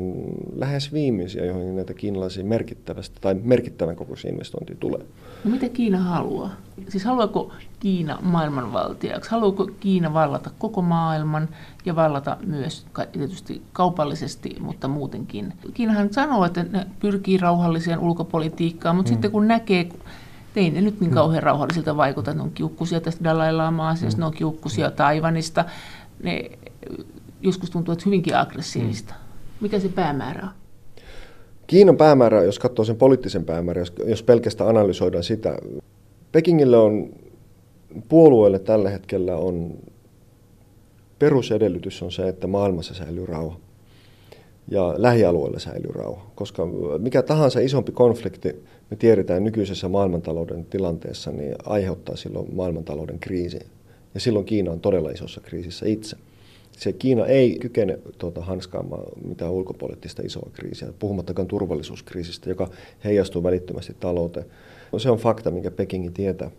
[0.55, 5.01] lähes viimeisiä, joihin näitä kiinalaisia merkittävästi tai merkittävän kokoisia investointia tulee.
[5.43, 6.49] No mitä Kiina haluaa?
[6.89, 9.31] Siis haluaako Kiina maailmanvaltiaksi?
[9.31, 11.49] Haluaako Kiina vallata koko maailman
[11.85, 15.53] ja vallata myös tietysti kaupallisesti, mutta muutenkin?
[15.73, 19.13] Kiinahan sanoo, että ne pyrkii rauhalliseen ulkopolitiikkaan, mutta mm.
[19.13, 19.89] sitten kun näkee
[20.57, 22.33] ei ne nyt niin kauhean rauhallisilta vaikuta.
[22.33, 24.21] Ne on kiukkusia tästä Dalai Lama asiasta, mm.
[24.21, 25.65] ne on kiukkusia Taivanista.
[26.23, 26.51] Ne
[27.41, 29.13] joskus tuntuu, että hyvinkin aggressiivista.
[29.13, 29.19] Mm.
[29.61, 30.49] Mikä se päämäärä on?
[31.67, 35.57] Kiinan päämäärä, jos katsoo sen poliittisen päämäärän, jos, jos pelkästään analysoidaan sitä,
[36.31, 37.09] Pekingille on,
[38.09, 39.73] puolueelle tällä hetkellä on,
[41.19, 43.66] perusedellytys on se, että maailmassa säilyy rauha
[44.71, 46.31] ja lähialueella säilyy rauha.
[46.35, 53.59] Koska mikä tahansa isompi konflikti, me tiedetään nykyisessä maailmantalouden tilanteessa, niin aiheuttaa silloin maailmantalouden kriisi.
[54.13, 56.17] Ja silloin Kiina on todella isossa kriisissä itse.
[56.71, 62.69] Se Kiina ei kykene tuota, hanskaamaan mitään ulkopoliittista isoa kriisiä, puhumattakaan turvallisuuskriisistä, joka
[63.03, 64.45] heijastuu välittömästi talouteen.
[64.97, 66.51] Se on fakta, minkä Pekingi tietää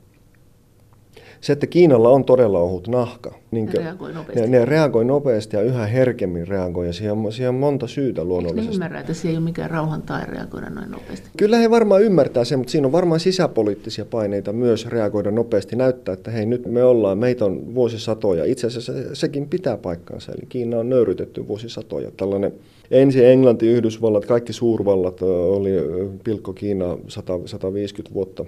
[1.40, 3.34] se, että Kiinalla on todella ohut nahka.
[3.50, 4.40] Niin ne reagoi nopeasti.
[4.40, 8.24] Ne, ne reagoi nopeasti ja yhä herkemmin reagoi ja siihen on, siihen on monta syytä
[8.24, 8.66] luonnollisesti.
[8.66, 11.30] Eikö ymmärrä, että se ei ole mikään rauhan tai reagoida noin nopeasti?
[11.36, 15.76] Kyllä he varmaan ymmärtää sen, mutta siinä on varmaan sisäpoliittisia paineita myös reagoida nopeasti.
[15.76, 18.44] Näyttää, että hei nyt me ollaan, meitä on vuosisatoja.
[18.44, 22.10] Itse asiassa sekin pitää paikkaansa, eli Kiina on nöyrytetty vuosisatoja.
[22.16, 22.52] Tällainen
[22.90, 25.70] ensin Englanti, Yhdysvallat, kaikki suurvallat oli
[26.24, 28.44] pilkko Kiina 100, 150 vuotta,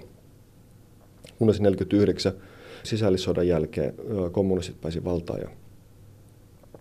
[1.39, 2.33] kunnes 49
[2.83, 3.93] sisällissodan jälkeen
[4.31, 5.49] kommunistit pääsi valtaan ja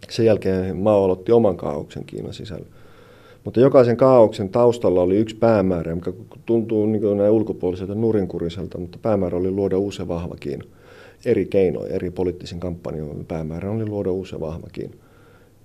[0.09, 2.67] sen jälkeen maa aloitti oman kaauksen Kiinan sisällä.
[3.45, 6.13] Mutta jokaisen kaauksen taustalla oli yksi päämäärä, mikä
[6.47, 10.65] tuntuu niin näin ulkopuoliselta nurinkuriselta, mutta päämäärä oli luoda uusi vahva Kiina.
[11.25, 14.95] Eri keinoin, eri poliittisen kampanjan päämäärä oli luoda uusi vahva Kiina.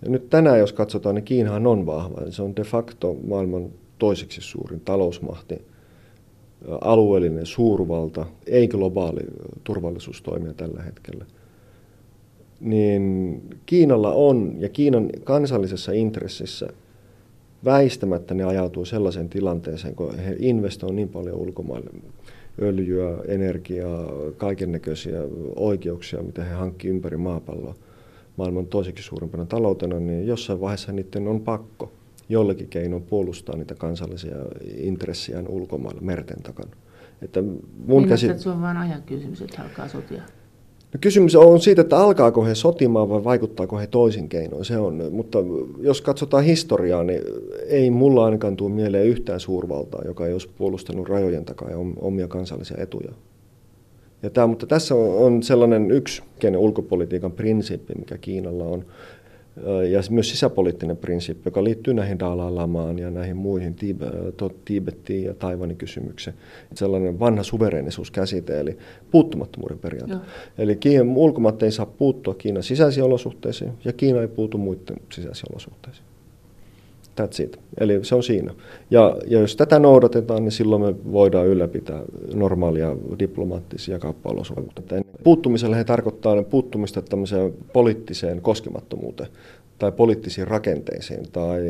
[0.01, 2.21] Ja nyt tänään, jos katsotaan, niin Kiinahan on vahva.
[2.29, 3.69] Se on de facto maailman
[3.99, 5.61] toiseksi suurin talousmahti
[6.81, 9.21] alueellinen suurvalta, ei globaali
[9.63, 11.25] turvallisuustoimija tällä hetkellä,
[12.59, 16.67] niin Kiinalla on ja Kiinan kansallisessa intressissä
[17.65, 21.89] väistämättä ne ajautuu sellaiseen tilanteeseen, kun he investoivat niin paljon ulkomaille.
[22.61, 25.21] Öljyä, energiaa, kaiken näköisiä
[25.55, 27.75] oikeuksia, mitä he hankkivat ympäri maapalloa
[28.37, 31.91] maailman toiseksi suurimpana taloutena, niin jossain vaiheessa niiden on pakko–
[32.29, 34.35] jollakin keinoin puolustaa niitä kansallisia
[34.77, 36.71] intressejään ulkomailla merten takana.
[37.21, 37.43] Että
[37.87, 38.29] mun käsit...
[38.29, 40.21] että se on vain ajan kysymys, että alkaa sotia?
[40.93, 44.65] No kysymys on siitä, että alkaako he sotimaan vai vaikuttaako he toisin keinoin.
[44.65, 45.39] Se on, mutta
[45.79, 47.21] jos katsotaan historiaa, niin
[47.67, 52.27] ei mulla ainakaan tule mieleen yhtään suurvaltaa, joka ei olisi puolustanut rajojen takaa ja omia
[52.27, 53.11] kansallisia etuja.
[54.23, 56.23] Ja tämä, mutta tässä on sellainen yksi
[56.57, 58.85] ulkopolitiikan prinsiippi, mikä Kiinalla on,
[59.89, 63.75] ja myös sisäpoliittinen prinsiippi, joka liittyy näihin Dalai Lamaan ja näihin muihin
[64.65, 66.37] Tibettiin ja Taiwanin kysymykseen.
[66.73, 68.77] Sellainen vanha suverenisuuskäsite, eli
[69.11, 70.13] puuttumattomuuden periaate.
[70.13, 70.21] Joo.
[70.57, 75.51] Eli Kiinan ulkomaat ei saa puuttua Kiinan sisäisiin olosuhteisiin, ja Kiina ei puutu muiden sisäisiin
[75.51, 76.05] olosuhteisiin.
[77.21, 77.59] That's it.
[77.79, 78.53] Eli se on siinä.
[78.91, 82.01] Ja, ja jos tätä noudatetaan, niin silloin me voidaan ylläpitää
[82.33, 84.95] normaalia diplomaattisia kauppaolosuhteita.
[85.23, 89.29] Puuttumisella he tarkoittaa puuttumista tämmöiseen poliittiseen koskemattomuuteen
[89.77, 91.61] tai poliittisiin rakenteisiin tai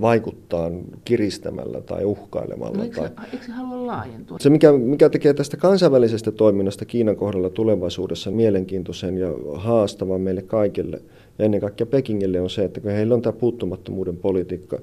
[0.00, 0.70] vaikuttaa
[1.04, 2.76] kiristämällä tai uhkailemalla.
[2.76, 3.26] No, eikö, tai...
[3.32, 4.38] eikö se halua laajentua?
[4.40, 11.02] Se, mikä, mikä tekee tästä kansainvälisestä toiminnasta Kiinan kohdalla tulevaisuudessa mielenkiintoisen ja haastavan meille kaikille–
[11.40, 14.78] ja ennen kaikkea Pekingille on se, että kun heillä on tämä puuttumattomuuden politiikka,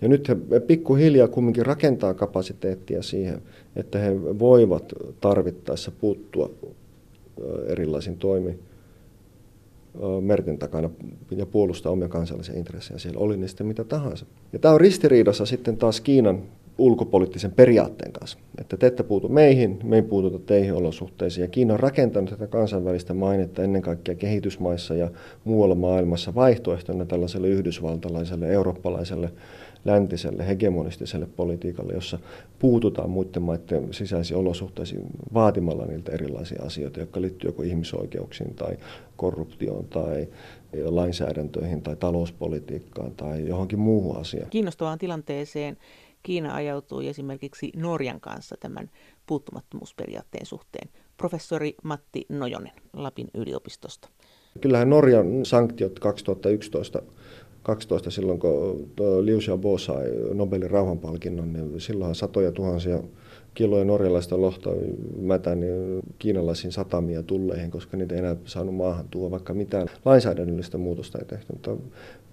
[0.00, 3.42] ja nyt he pikkuhiljaa kumminkin rakentaa kapasiteettia siihen,
[3.76, 6.50] että he voivat tarvittaessa puuttua
[7.66, 8.58] erilaisiin toimiin
[10.20, 10.90] merten takana
[11.30, 14.26] ja puolustaa omia kansallisia intressejä siellä, oli sitten mitä tahansa.
[14.52, 16.42] Ja tämä on ristiriidassa sitten taas Kiinan
[16.78, 18.38] ulkopoliittisen periaatteen kanssa.
[18.60, 21.42] Että te ette puutu meihin, me ei puututa teihin olosuhteisiin.
[21.42, 25.10] Ja Kiina on rakentanut tätä kansainvälistä mainetta ennen kaikkea kehitysmaissa ja
[25.44, 29.30] muualla maailmassa vaihtoehtona tällaiselle yhdysvaltalaiselle, eurooppalaiselle,
[29.84, 32.18] läntiselle, hegemonistiselle politiikalle, jossa
[32.58, 35.02] puututaan muiden maiden sisäisiin olosuhteisiin
[35.34, 38.76] vaatimalla niiltä erilaisia asioita, jotka liittyy joko ihmisoikeuksiin tai
[39.16, 40.28] korruptioon tai
[40.84, 44.50] lainsäädäntöihin tai talouspolitiikkaan tai johonkin muuhun asiaan.
[44.50, 45.76] Kiinnostavaan tilanteeseen
[46.24, 48.90] Kiina ajautui esimerkiksi Norjan kanssa tämän
[49.26, 50.88] puuttumattomuusperiaatteen suhteen.
[51.16, 54.08] Professori Matti Nojonen Lapin yliopistosta.
[54.60, 57.02] Kyllähän Norjan sanktiot 2011
[57.64, 63.02] 12 silloin, kun Liu Xiaobo sai Nobelin rauhanpalkinnon, niin silloinhan satoja tuhansia
[63.54, 64.70] kiloja norjalaista lohta
[65.20, 65.66] mätäni
[66.18, 71.24] kiinalaisiin satamia tulleihin, koska niitä ei enää saanut maahan tuoda, vaikka mitään lainsäädännöllistä muutosta ei
[71.24, 71.76] tehty, mutta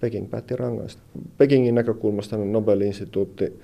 [0.00, 1.02] Peking päätti rangaista.
[1.38, 3.60] Pekingin näkökulmasta Nobelin instituutti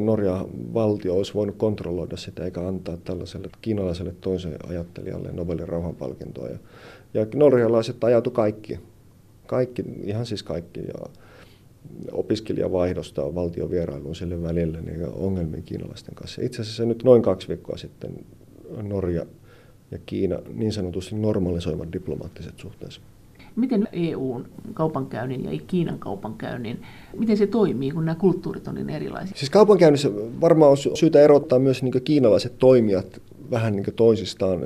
[0.00, 6.48] Norjan valtio olisi voinut kontrolloida sitä eikä antaa tällaiselle kiinalaiselle toiselle ajattelijalle Nobelin rauhanpalkintoa.
[6.48, 6.58] Ja,
[7.14, 8.80] ja norjalaiset ajatu kaikki,
[9.46, 11.08] kaikki, ihan siis kaikki, ja
[12.12, 16.42] opiskelijavaihdosta valtiovierailuun sille välille niin ongelmia kiinalaisten kanssa.
[16.42, 18.10] Itse asiassa nyt noin kaksi viikkoa sitten
[18.82, 19.26] Norja
[19.90, 23.00] ja Kiina niin sanotusti normalisoivat diplomaattiset suhteensa.
[23.56, 26.82] Miten EUn kaupankäynnin ja Kiinan kaupankäynnin,
[27.18, 29.36] miten se toimii, kun nämä kulttuurit on niin erilaisia?
[29.36, 34.60] Siis kaupankäynnissä varmaan on syytä erottaa myös niin kiinalaiset toimijat vähän niin toisistaan.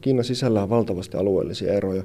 [0.00, 2.02] Kiinan sisällä on valtavasti alueellisia eroja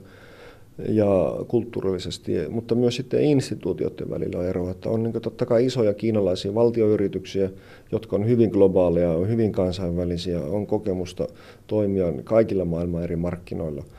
[0.90, 4.72] ja kulttuurillisesti, mutta myös sitten instituutioiden välillä on eroa.
[4.72, 7.50] Että on niin totta kai isoja kiinalaisia valtioyrityksiä,
[7.92, 11.28] jotka on hyvin globaaleja, on hyvin kansainvälisiä, on kokemusta
[11.68, 13.84] toimia kaikilla maailman eri markkinoilla–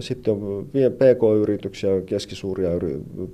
[0.00, 2.70] sitten on PK-yrityksiä, keskisuuria,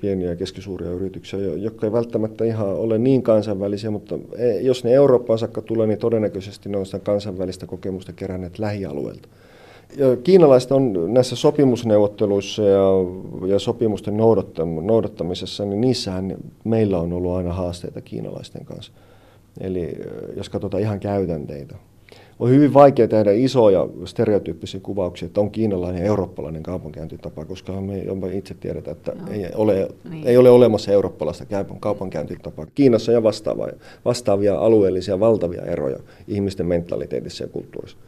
[0.00, 4.92] pieniä ja keskisuuria yrityksiä, jotka ei välttämättä ihan ole niin kansainvälisiä, mutta e, jos ne
[4.92, 9.28] Eurooppaan saakka tulee, niin todennäköisesti ne on sitä kansainvälistä kokemusta keränneet lähialueelta.
[9.96, 12.88] Ja kiinalaiset on näissä sopimusneuvotteluissa ja,
[13.46, 14.16] ja sopimusten
[14.82, 18.92] noudattamisessa, niin niissähän meillä on ollut aina haasteita kiinalaisten kanssa.
[19.60, 19.98] Eli
[20.36, 21.76] jos katsotaan ihan käytänteitä
[22.38, 28.04] on hyvin vaikea tehdä isoja stereotyyppisiä kuvauksia, että on kiinalainen ja eurooppalainen kaupankäyntitapa, koska me
[28.32, 29.32] itse tiedetään, että no.
[29.32, 30.26] ei, ole, niin.
[30.26, 31.44] ei ole olemassa eurooppalaista
[31.80, 32.66] kaupankäyntitapaa.
[32.74, 33.72] Kiinassa on vastaavia,
[34.04, 37.98] vastaavia alueellisia valtavia eroja ihmisten mentaliteetissa ja kulttuurissa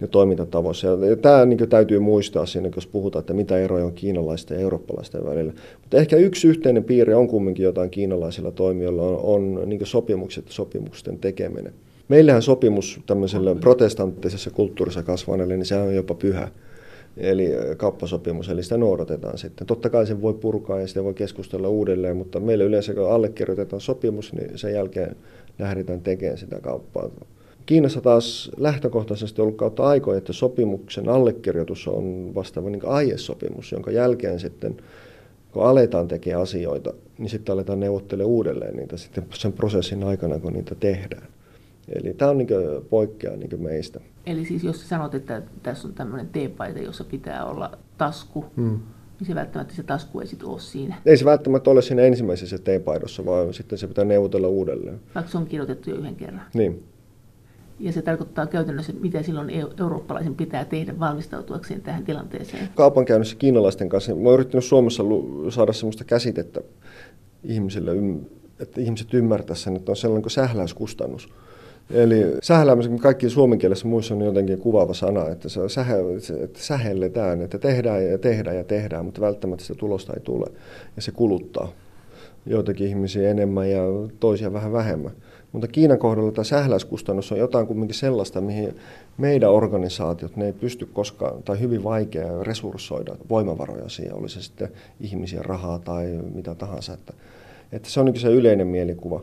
[0.00, 0.86] ja toimintatavoissa.
[0.86, 5.26] Ja tämä niin täytyy muistaa siinä, jos puhutaan, että mitä eroja on kiinalaisten ja eurooppalaisten
[5.26, 5.52] välillä.
[5.80, 10.52] Mutta ehkä yksi yhteinen piirre on kumminkin jotain kiinalaisilla toimijoilla, on, on niin sopimukset ja
[10.52, 11.74] sopimusten tekeminen.
[12.08, 16.48] Meillähän sopimus tämmöisellä protestanttisessa kulttuurissa kasvaneelle, niin se on jopa pyhä.
[17.16, 19.66] Eli kauppasopimus, eli sitä noudatetaan sitten.
[19.66, 23.80] Totta kai sen voi purkaa ja sitä voi keskustella uudelleen, mutta meillä yleensä kun allekirjoitetaan
[23.80, 25.16] sopimus, niin sen jälkeen
[25.58, 27.10] lähdetään tekemään sitä kauppaa.
[27.66, 34.40] Kiinassa taas lähtökohtaisesti ollut kautta aikoja, että sopimuksen allekirjoitus on vastaava niin aiesopimus, jonka jälkeen
[34.40, 34.76] sitten
[35.52, 40.52] kun aletaan tekemään asioita, niin sitten aletaan neuvottelemaan uudelleen niitä sitten sen prosessin aikana, kun
[40.52, 41.33] niitä tehdään.
[41.88, 42.48] Eli tämä on niin
[42.90, 44.00] poikkeaa niin meistä.
[44.26, 48.80] Eli siis jos sanot, että tässä on tämmöinen teepaita, jossa pitää olla tasku, hmm.
[49.20, 50.96] niin se välttämättä se tasku ei sitten ole siinä.
[51.06, 55.00] Ei se välttämättä ole siinä ensimmäisessä teepaidossa, vaan sitten se pitää neuvotella uudelleen.
[55.14, 56.42] Vaikka se on kirjoitettu jo yhden kerran.
[56.54, 56.84] Niin.
[57.78, 62.68] Ja se tarkoittaa käytännössä, mitä silloin eurooppalaisen pitää tehdä valmistautuakseen tähän tilanteeseen.
[62.74, 65.02] Kaupankäynnissä kiinalaisten kanssa, mä oon yrittänyt Suomessa
[65.50, 66.60] saada sellaista käsitettä
[67.44, 67.90] ihmisille,
[68.60, 71.28] että ihmiset ymmärtäisivät sen, että on sellainen kuin sähläyskustannus.
[71.90, 75.94] Eli sähläämisen kaikki suomenkielessä muissa on jotenkin kuvaava sana, että se sähe,
[76.44, 80.46] että sähelletään, että tehdään ja tehdään ja tehdään, mutta välttämättä sitä tulosta ei tule.
[80.96, 81.68] Ja se kuluttaa
[82.46, 83.82] joitakin ihmisiä enemmän ja
[84.20, 85.12] toisia vähän vähemmän.
[85.52, 88.76] Mutta Kiinan kohdalla tämä sähläyskustannus on jotain kuitenkin sellaista, mihin
[89.18, 94.68] meidän organisaatiot, ne ei pysty koskaan, tai hyvin vaikea resurssoida voimavaroja siihen, oli se sitten
[95.00, 96.92] ihmisiä, rahaa tai mitä tahansa.
[96.92, 97.12] Että,
[97.72, 99.22] että se on niin se yleinen mielikuva.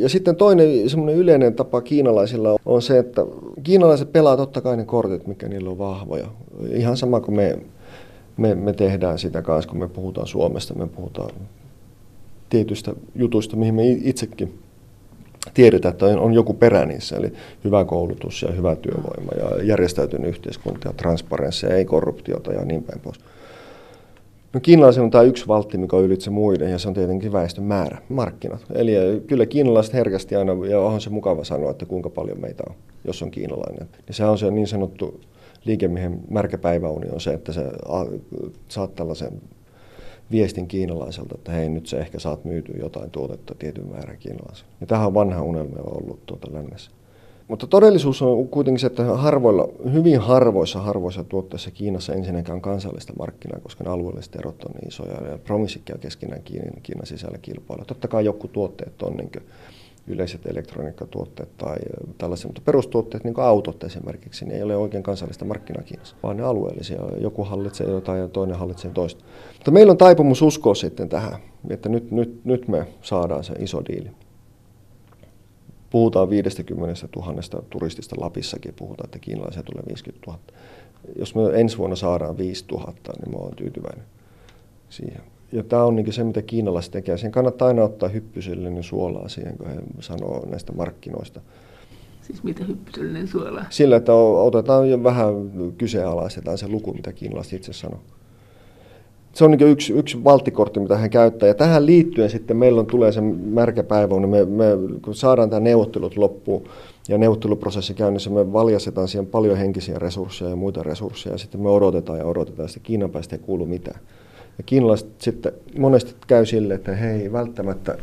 [0.00, 3.26] Ja sitten toinen semmoinen yleinen tapa kiinalaisilla on se, että
[3.62, 6.26] kiinalaiset pelaa totta kai ne kortit, mikä niillä on vahvoja.
[6.70, 7.58] Ihan sama kuin me,
[8.36, 11.30] me, me tehdään sitä kanssa, kun me puhutaan Suomesta, me puhutaan
[12.48, 14.58] tietyistä jutuista, mihin me itsekin
[15.54, 17.32] tiedetään, että on joku perä niissä, eli
[17.64, 23.00] hyvä koulutus ja hyvä työvoima ja järjestäytynyt yhteiskunta ja transparenssia, ei korruptiota ja niin päin
[23.00, 23.20] pois.
[24.52, 27.64] No kiinalaisilla on tämä yksi valtti, mikä on ylitse muiden, ja se on tietenkin väestön
[27.64, 28.64] määrä, markkinat.
[28.74, 28.92] Eli
[29.26, 33.22] kyllä kiinalaiset herkästi aina, ja onhan se mukava sanoa, että kuinka paljon meitä on, jos
[33.22, 33.88] on kiinalainen.
[34.08, 35.20] Ja se on se niin sanottu
[35.64, 37.72] liikemiehen märkä päiväuni on se, että sä
[38.68, 39.32] saat tällaisen
[40.30, 44.72] viestin kiinalaiselta, että hei nyt se ehkä saat myytyä jotain tuotetta tietyn määrän kiinalaisella.
[44.80, 46.90] Ja tähän on vanha unelma ollut tuota lännessä.
[47.48, 53.12] Mutta todellisuus on kuitenkin se, että harvoilla, hyvin harvoissa harvoissa tuotteissa Kiinassa ensinnäkään on kansallista
[53.18, 57.38] markkinaa, koska ne alueelliset erot on niin isoja ja promissikki on keskenään Kiinan, Kiinan sisällä
[57.38, 57.84] kilpailua.
[57.84, 59.30] Totta kai joku tuotteet on niin
[60.06, 61.76] yleiset elektroniikkatuotteet tai
[62.18, 66.36] tällaiset, mutta perustuotteet, niin kuin autot esimerkiksi, niin ei ole oikein kansallista markkinaa Kiinassa, vaan
[66.36, 67.00] ne alueellisia.
[67.20, 69.24] Joku hallitsee jotain ja toinen hallitsee toista.
[69.54, 71.38] Mutta meillä on taipumus uskoa sitten tähän,
[71.70, 74.10] että nyt, nyt, nyt me saadaan se iso diili
[75.90, 80.40] puhutaan 50 000 turistista Lapissakin, puhutaan, että kiinalaisia tulee 50 000.
[81.16, 84.04] Jos me ensi vuonna saadaan 5 000, niin mä oon tyytyväinen
[84.90, 85.20] siihen.
[85.52, 87.18] Ja tämä on niin se, mitä kiinalaiset tekee.
[87.18, 91.40] Siihen kannattaa aina ottaa hyppysellinen suolaa siihen, kun he sanoo näistä markkinoista.
[92.22, 93.64] Siis mitä hyppysellinen suolaa?
[93.70, 95.34] Sillä, että otetaan jo vähän
[95.78, 98.00] kyseenalaistetaan se luku, mitä kiinalaiset itse sanoo
[99.32, 101.46] se on niin yksi, yksi valttikortti, mitä hän käyttää.
[101.46, 104.64] Ja tähän liittyen sitten meillä on, tulee se märkä päivä, niin me, me,
[105.02, 106.64] kun saadaan tämä neuvottelut loppuun
[107.08, 111.34] ja neuvotteluprosessi käynnissä, me valjastetaan siihen paljon henkisiä resursseja ja muita resursseja.
[111.34, 114.00] Ja sitten me odotetaan ja odotetaan, sitten Kiinan päästä ei kuulu mitään.
[114.58, 117.98] Ja kiinalaiset sitten monesti käy sille, että he ei välttämättä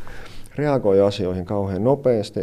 [0.56, 2.40] reagoi asioihin kauhean nopeasti,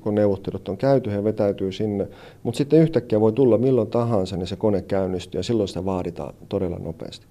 [0.00, 2.08] kun neuvottelut on käyty, he vetäytyy sinne.
[2.42, 6.34] Mutta sitten yhtäkkiä voi tulla milloin tahansa, niin se kone käynnistyy ja silloin sitä vaaditaan
[6.48, 7.26] todella nopeasti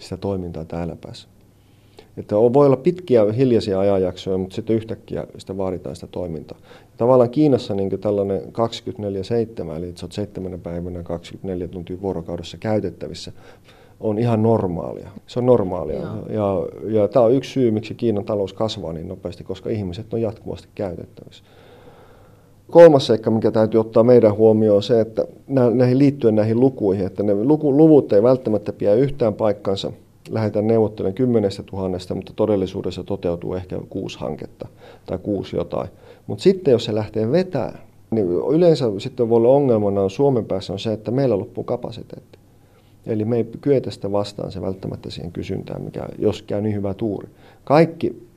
[0.00, 1.28] sitä toimintaa täällä päässä.
[2.16, 6.58] Että voi olla pitkiä hiljaisia ajanjaksoja, mutta sitten yhtäkkiä sitä vaaditaan sitä toimintaa.
[6.96, 13.32] Tavallaan Kiinassa niin tällainen 24-7, eli että sä oot seitsemänä päivänä 24 tuntia vuorokaudessa käytettävissä,
[14.00, 15.10] on ihan normaalia.
[15.26, 16.00] Se on normaalia.
[16.28, 20.20] Ja, ja tämä on yksi syy, miksi Kiinan talous kasvaa niin nopeasti, koska ihmiset on
[20.20, 21.44] jatkuvasti käytettävissä.
[22.70, 25.24] Kolmas seikka, mikä täytyy ottaa meidän huomioon, on se, että
[25.74, 29.92] näihin liittyen näihin lukuihin, että ne luku, luvut ei välttämättä pidä yhtään paikkansa.
[30.30, 34.68] Lähdetään neuvottelemaan kymmenestä tuhannesta, mutta todellisuudessa toteutuu ehkä kuusi hanketta
[35.06, 35.88] tai kuusi jotain.
[36.26, 37.78] Mutta sitten jos se lähtee vetämään,
[38.10, 42.38] niin yleensä sitten voi olla ongelmana on Suomen päässä on se, että meillä loppuu kapasiteetti.
[43.06, 46.94] Eli me ei kyetä sitä vastaan se välttämättä siihen kysyntään, mikä jos käy niin hyvä
[46.94, 47.28] tuuri.
[47.64, 48.28] Kaikki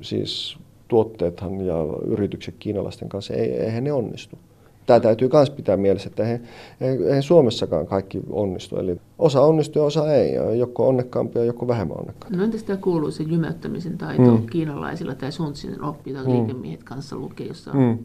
[0.00, 4.38] siis tuotteethan ja yritykset kiinalaisten kanssa, ei, eihän ne onnistu.
[4.86, 6.40] Tämä täytyy myös pitää mielessä, että eihän,
[6.80, 8.76] eihän Suomessakaan kaikki onnistu.
[8.76, 10.34] Eli osa onnistuu ja osa ei.
[10.58, 12.38] Joko onnekkaampia joko vähemmän onnekkaampia.
[12.38, 12.78] No entä sitä
[13.10, 14.46] se jymäyttämisen taito mm.
[14.46, 16.32] kiinalaisilla tai Suntsinen oppi tai mm.
[16.32, 17.98] liikemiehet kanssa lukee, jossa on mm.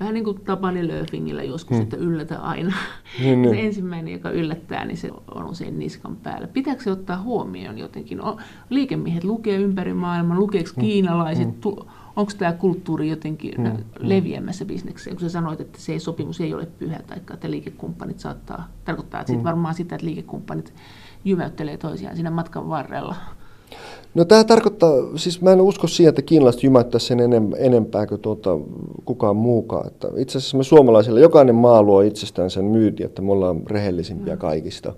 [0.00, 1.82] vähän niin kuin Tapani Löfingillä joskus, mm.
[1.82, 2.74] että yllätä aina.
[3.20, 3.54] Niin, niin.
[3.56, 6.46] Se ensimmäinen, joka yllättää, niin se on usein niskan päällä.
[6.46, 8.20] Pitääkö se ottaa huomioon jotenkin?
[8.70, 10.80] Liikemiehet lukee ympäri maailman, lukeeko mm.
[10.80, 11.60] kiinalaiset, mm.
[11.60, 11.86] Tu-
[12.16, 16.66] onko tämä kulttuuri jotenkin mm, leviämässä bisnekseen, kun sä sanoit, että se sopimus ei ole
[16.78, 19.44] pyhä, tai että liikekumppanit saattaa, tarkoittaa että mm.
[19.44, 20.74] varmaan sitä, että liikekumppanit
[21.24, 23.14] jymäyttelee toisiaan siinä matkan varrella.
[24.14, 27.18] No tämä tarkoittaa, siis mä en usko siihen, että kiinalaiset jymäyttäisi sen
[27.58, 28.50] enempää kuin tuota,
[29.04, 29.86] kukaan muukaan.
[29.86, 34.34] Että itse asiassa me suomalaisilla, jokainen maa luo itsestään sen myyti, että me ollaan rehellisimpiä
[34.34, 34.38] mm.
[34.38, 34.94] kaikista.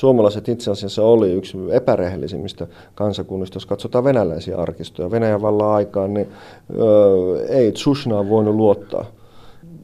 [0.00, 5.10] Suomalaiset itse asiassa oli yksi epärehellisimmistä kansakunnista, jos katsotaan venäläisiä arkistoja.
[5.10, 6.28] Venäjän vallan aikaan niin,
[6.78, 9.04] ö, ei Tsushnaan voinut luottaa.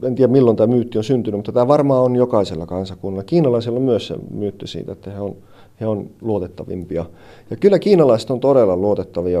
[0.03, 3.23] En tiedä milloin tämä myytti on syntynyt, mutta tämä varmaan on jokaisella kansakunnalla.
[3.23, 5.35] Kiinalaisilla on myös se myytti siitä, että he on
[5.81, 7.05] he on luotettavimpia.
[7.49, 9.39] Ja kyllä kiinalaiset on todella luotettavia,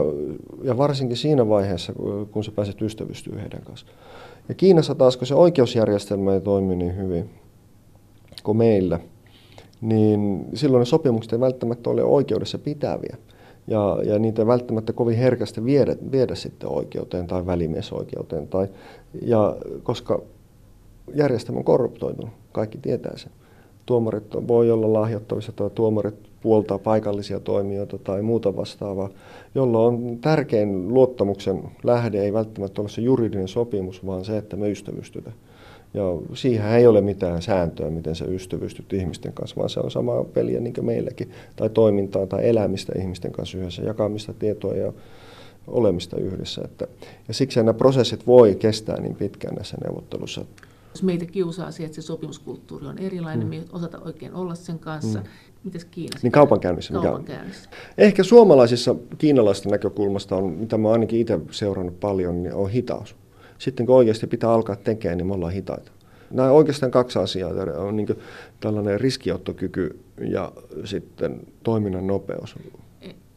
[0.63, 1.93] ja varsinkin siinä vaiheessa,
[2.31, 3.85] kun sä pääset ystävystyä heidän kanssa.
[4.49, 7.29] Ja Kiinassa taas, kun se oikeusjärjestelmä ei toimi niin hyvin
[8.43, 8.99] kuin meillä,
[9.81, 13.17] niin silloin ne sopimukset ei välttämättä ole oikeudessa pitäviä.
[13.67, 18.47] Ja, ja niitä ei välttämättä kovin herkästi viedä, viedä sitten oikeuteen tai välimiesoikeuteen.
[18.47, 18.67] Tai,
[19.21, 20.21] ja koska
[21.15, 23.31] järjestelmä on korruptoitunut, kaikki tietää sen.
[23.85, 29.09] Tuomarit voi olla lahjoittavissa tai tuomarit puoltaa paikallisia toimijoita tai muuta vastaavaa,
[29.55, 34.69] jolloin on tärkein luottamuksen lähde ei välttämättä ole se juridinen sopimus, vaan se, että me
[34.69, 35.35] ystävystytään.
[35.97, 40.23] Ja siihen ei ole mitään sääntöä, miten sä ystävystyt ihmisten kanssa, vaan se on sama
[40.23, 41.31] peliä niin kuin meilläkin.
[41.55, 44.93] Tai toimintaa tai elämistä ihmisten kanssa yhdessä, jakamista tietoa ja
[45.67, 46.61] olemista yhdessä.
[46.65, 46.87] Että,
[47.27, 50.45] ja siksi nämä prosessit voi kestää niin pitkään näissä neuvottelussa.
[50.89, 53.55] Jos meitä kiusaa se, että se sopimuskulttuuri on erilainen, mm.
[53.55, 55.19] me osata oikein olla sen kanssa.
[55.19, 55.25] Mm.
[55.63, 56.25] Mites Kiinassa?
[56.25, 56.93] Niin kaupankäynnissä.
[56.93, 57.69] kaupankäynnissä.
[57.69, 63.15] Mikä Ehkä suomalaisissa kiinalaisten näkökulmasta on, mitä mä ainakin itse seurannut paljon, niin on hitaus.
[63.57, 65.91] Sitten kun oikeasti pitää alkaa tekemään, niin me ollaan hitaita.
[66.31, 67.51] Nämä oikeastaan kaksi asiaa.
[67.77, 68.07] On niin
[68.59, 70.51] tällainen riskiottokyky ja
[70.85, 72.55] sitten toiminnan nopeus.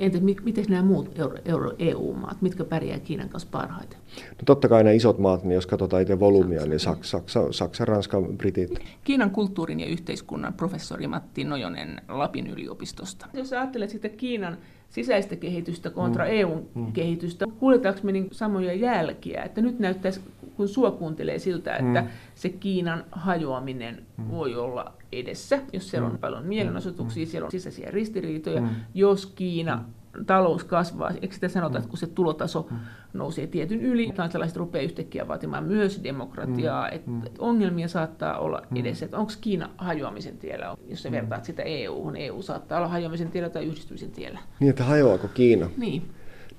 [0.01, 3.99] Entä miten nämä muut euro, euro, EU-maat, mitkä pärjää Kiinan kanssa parhaiten?
[4.17, 7.85] No totta kai ne isot maat, niin jos katsotaan itse volyymia, niin Saksa, Saksa, Saksa,
[7.85, 8.71] Ranska, Britit.
[9.05, 13.27] Kiinan kulttuurin ja yhteiskunnan professori Matti Nojonen Lapin yliopistosta.
[13.33, 14.59] Jos ajattelet sitten Kiinan
[14.91, 16.31] sisäistä kehitystä kontra mm.
[16.31, 16.93] EUn mm.
[16.93, 20.21] kehitystä, kuuletaanko me niin samoja jälkiä, että nyt näyttäisi,
[20.57, 22.09] kun sua kuuntelee siltä, että mm.
[22.35, 24.31] se Kiinan hajoaminen mm.
[24.31, 26.19] voi olla edessä, jos siellä on mm.
[26.19, 27.31] paljon mielenosoituksia, mm.
[27.31, 28.69] siellä on sisäisiä ristiriitoja, mm.
[28.95, 30.00] jos Kiina mm.
[30.27, 32.69] Talous kasvaa, eikö sitä sanota, että kun se tulotaso
[33.13, 39.19] nousee tietyn yli, kansalaiset rupeaa yhtäkkiä vaatimaan myös demokratiaa, että ongelmia saattaa olla edessä, että
[39.19, 43.65] onko Kiina hajoamisen tiellä, jos sä vertaat sitä EU-hun, EU saattaa olla hajoamisen tiellä tai
[43.65, 44.39] yhdistymisen tiellä.
[44.61, 45.71] Niin, että hajoaako Kiina?
[45.77, 46.03] Niin.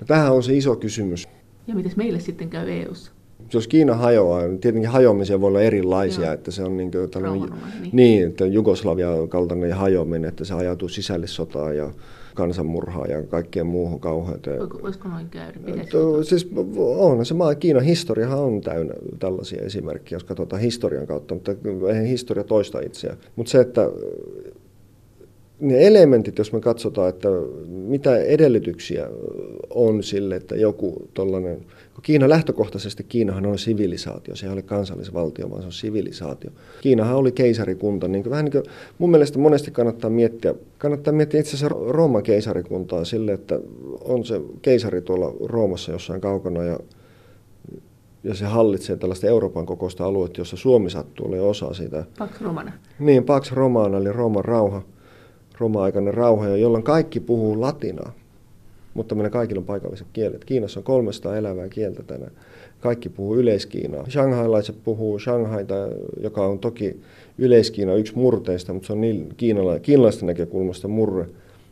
[0.01, 1.27] No, tähän on se iso kysymys.
[1.67, 3.11] Ja miten meille sitten käy EUssa?
[3.53, 6.33] jos Kiina hajoaa, niin tietenkin hajoamisia voi olla erilaisia, Joo.
[6.33, 7.49] että se on niin tällainen,
[7.81, 7.89] niin.
[7.93, 11.91] niin, että Jugoslavia kaltainen hajoaminen, että se ajautuu sisällissotaan ja
[12.35, 14.59] kansanmurhaa ja kaikkeen muuhun kauheuteen.
[14.59, 15.59] Voisiko noin käydä?
[16.23, 21.51] siis on se maa, Kiinan historiahan on täynnä tällaisia esimerkkejä, jos katsotaan historian kautta, mutta
[21.89, 23.17] eihän historia toista itseään.
[23.35, 23.89] Mutta se, että
[25.61, 27.29] ne elementit, jos me katsotaan, että
[27.67, 29.09] mitä edellytyksiä
[29.69, 31.65] on sille, että joku tuollainen,
[32.01, 36.51] Kiina lähtökohtaisesti, Kiinahan on sivilisaatio, se ei ole kansallisvaltio, vaan se on sivilisaatio.
[36.81, 38.63] Kiinahan oli keisarikunta, niin kuin, vähän niin kuin
[38.97, 43.59] mun mielestä monesti kannattaa miettiä, kannattaa miettiä itse asiassa Rooman keisarikuntaa sille, että
[44.01, 46.79] on se keisari tuolla Roomassa jossain kaukana ja
[48.23, 52.05] ja se hallitsee tällaista Euroopan kokoista aluetta, jossa Suomi sattuu olemaan osa sitä.
[52.17, 52.71] Pax Romana.
[52.99, 54.81] Niin, Pax Romana, eli Rooman rauha.
[55.59, 58.13] Roma-aikainen rauha, jolloin kaikki puhuu latinaa,
[58.93, 60.45] mutta meillä kaikilla on paikalliset kielet.
[60.45, 62.31] Kiinassa on 300 elävää kieltä tänään.
[62.79, 64.09] Kaikki puhuu yleiskiinaa.
[64.09, 65.75] Shanghailaiset puhuu Shanghaita,
[66.21, 67.01] joka on toki
[67.37, 71.25] yleiskiina yksi murteista, mutta se on niin kiinala, kiinalaisten näkökulmasta murre.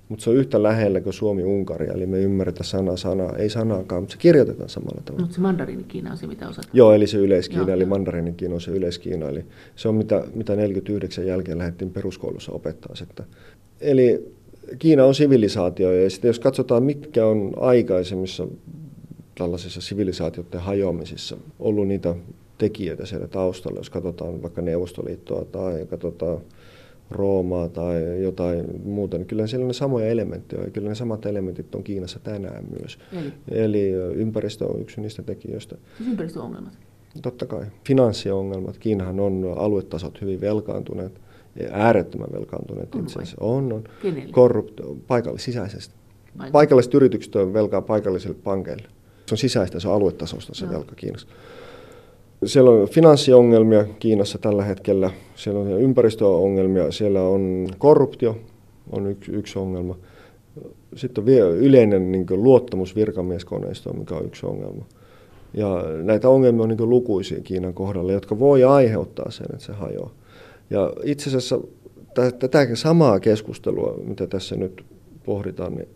[0.10, 4.14] Mutta se on yhtä lähellä kuin Suomi-Unkari, eli me ymmärretään sana sanaa, ei sanaakaan, mutta
[4.14, 5.22] se kirjoitetaan samalla tavalla.
[5.22, 6.72] Mutta se mandariinikiina on se, mitä osataan.
[6.74, 9.46] Joo, eli se yleiskiina, Joo, eli mandariinikiina on se yleiskiina, eli
[9.76, 12.94] se on mitä, mitä 49 jälkeen lähdettiin peruskoulussa opettaa.
[13.02, 13.24] Että
[13.82, 14.34] Eli
[14.80, 18.48] Kiina on sivilisaatio ja sitten jos katsotaan, mitkä on aikaisemmissa
[19.38, 22.16] tällaisissa sivilisaatioiden hajoamisissa ollut niitä
[22.58, 26.38] tekijöitä siellä taustalla, jos katsotaan vaikka Neuvostoliittoa tai katsotaan
[27.12, 31.26] Roomaa tai jotain muuta, niin kyllä siellä on ne samoja elementtejä ja kyllä ne samat
[31.26, 33.00] elementit on Kiinassa tänään myös.
[33.14, 35.76] Eli, Eli ympäristö on yksi niistä tekijöistä.
[35.98, 36.74] Siis ympäristöongelmat?
[37.22, 37.66] Totta kai.
[37.88, 38.78] Finanssiongelmat.
[38.78, 41.22] Kiinahan on aluetasot hyvin velkaantuneet
[41.72, 43.38] äärettömän velkaantuneet on itse asiassa.
[43.40, 43.84] On, on.
[44.32, 45.96] Korruptio, paikallis, sisäisesti.
[46.38, 46.52] Vai?
[46.52, 48.88] Paikalliset yritykset on velkaa paikallisille pankeille.
[49.26, 50.72] Se on sisäistä, se on aluetasosta se no.
[50.72, 51.28] velka Kiinassa.
[52.46, 58.38] Siellä on finanssiongelmia Kiinassa tällä hetkellä, siellä on ympäristöongelmia, siellä on korruptio,
[58.92, 59.98] on yksi, yksi ongelma.
[60.96, 64.86] Sitten on vielä yleinen niin luottamus virkamieskoneistoon, mikä on yksi ongelma.
[65.54, 70.12] Ja näitä ongelmia on niin lukuisia Kiinan kohdalla, jotka voi aiheuttaa sen, että se hajoaa.
[70.70, 71.60] Ja itse asiassa
[72.40, 74.86] tätä samaa keskustelua, mitä tässä nyt
[75.24, 75.88] pohditaan, niin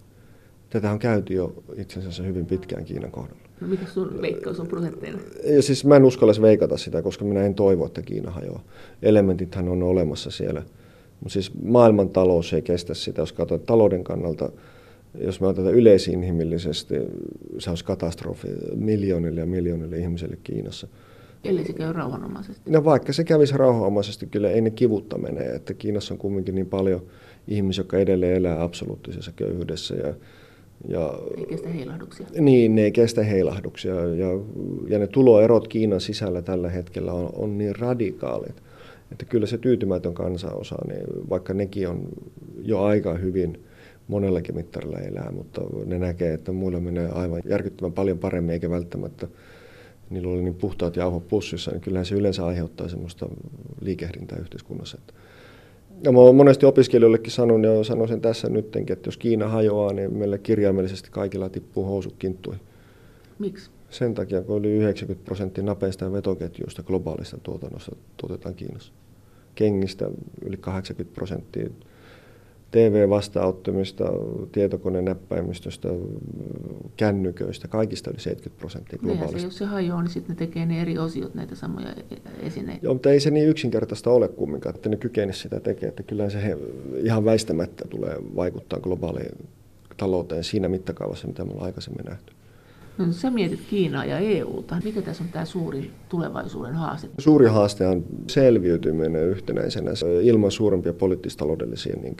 [0.69, 3.41] tätä on käyty jo itse asiassa hyvin pitkään Kiinan kohdalla.
[3.61, 5.19] No mikä sun veikkaus on prosentteina?
[5.43, 8.63] Ja siis mä en uskalla veikata sitä, koska minä en toivo, että Kiina hajoaa.
[9.01, 10.63] Elementithän on olemassa siellä.
[11.19, 14.51] Mutta siis maailman talous ei kestä sitä, jos katsotaan talouden kannalta.
[15.21, 16.95] Jos me otetaan yleisinhimillisesti,
[17.59, 20.87] se olisi katastrofi miljoonille ja miljoonille ihmisille Kiinassa–
[21.43, 22.71] Ellei se käy rauhanomaisesti.
[22.71, 25.41] No vaikka se kävisi rauhanomaisesti, kyllä ei ne kivutta mene.
[25.41, 27.01] Että Kiinassa on kumminkin niin paljon
[27.47, 29.95] ihmisiä, jotka edelleen elää absoluuttisessa köyhyydessä.
[29.95, 30.13] Ja,
[30.87, 32.27] ja, ei kestä heilahduksia.
[32.39, 33.95] Niin, ne ei kestä heilahduksia.
[33.95, 34.27] Ja,
[34.87, 38.63] ja ne tuloerot Kiinan sisällä tällä hetkellä on, on niin radikaalit,
[39.11, 42.07] että kyllä se tyytymätön kansanosa, niin vaikka nekin on
[42.61, 43.63] jo aika hyvin
[44.07, 49.27] monellakin mittarilla elää, mutta ne näkee, että muilla menee aivan järkyttävän paljon paremmin, eikä välttämättä
[50.09, 53.29] niillä oli niin puhtaat jauhot pussissa, niin kyllähän se yleensä aiheuttaa semmoista
[53.81, 54.97] liikehdintää yhteiskunnassa.
[56.03, 59.93] Ja mä olen monesti opiskelijoillekin sanonut ja sanon sen tässä nyttenkin, että jos Kiina hajoaa,
[59.93, 62.61] niin meillä kirjaimellisesti kaikilla tippuu housut kinttuihin.
[63.39, 63.71] Miksi?
[63.89, 68.93] Sen takia, kun yli 90 prosenttia napeista ja vetoketjuista globaalista tuotannosta tuotetaan Kiinassa.
[69.55, 70.09] Kengistä
[70.45, 71.69] yli 80 prosenttia
[72.73, 74.03] TV-vastaanottamista,
[74.51, 75.89] tietokonenäppäimistöstä,
[76.97, 79.39] kännyköistä, kaikista yli 70 prosenttia globaalista.
[79.39, 81.95] Se, jos se hajoaa, niin sitten ne tekee ne eri osiot näitä samoja
[82.39, 82.85] esineitä.
[82.85, 85.89] Joo, mutta ei se niin yksinkertaista ole kumminkaan, että ne kykenisi sitä tekemään.
[85.89, 86.57] Että kyllä se he,
[87.03, 89.47] ihan väistämättä tulee vaikuttaa globaaliin
[89.97, 92.33] talouteen siinä mittakaavassa, mitä me ollaan aikaisemmin nähty.
[92.97, 94.77] No, sä mietit Kiinaa ja EUta.
[94.83, 97.09] Mikä tässä on tämä suuri tulevaisuuden haaste?
[97.17, 99.91] Suuri haaste on selviytyminen yhtenäisenä
[100.21, 102.15] ilman suurempia poliittistaloudellisia niin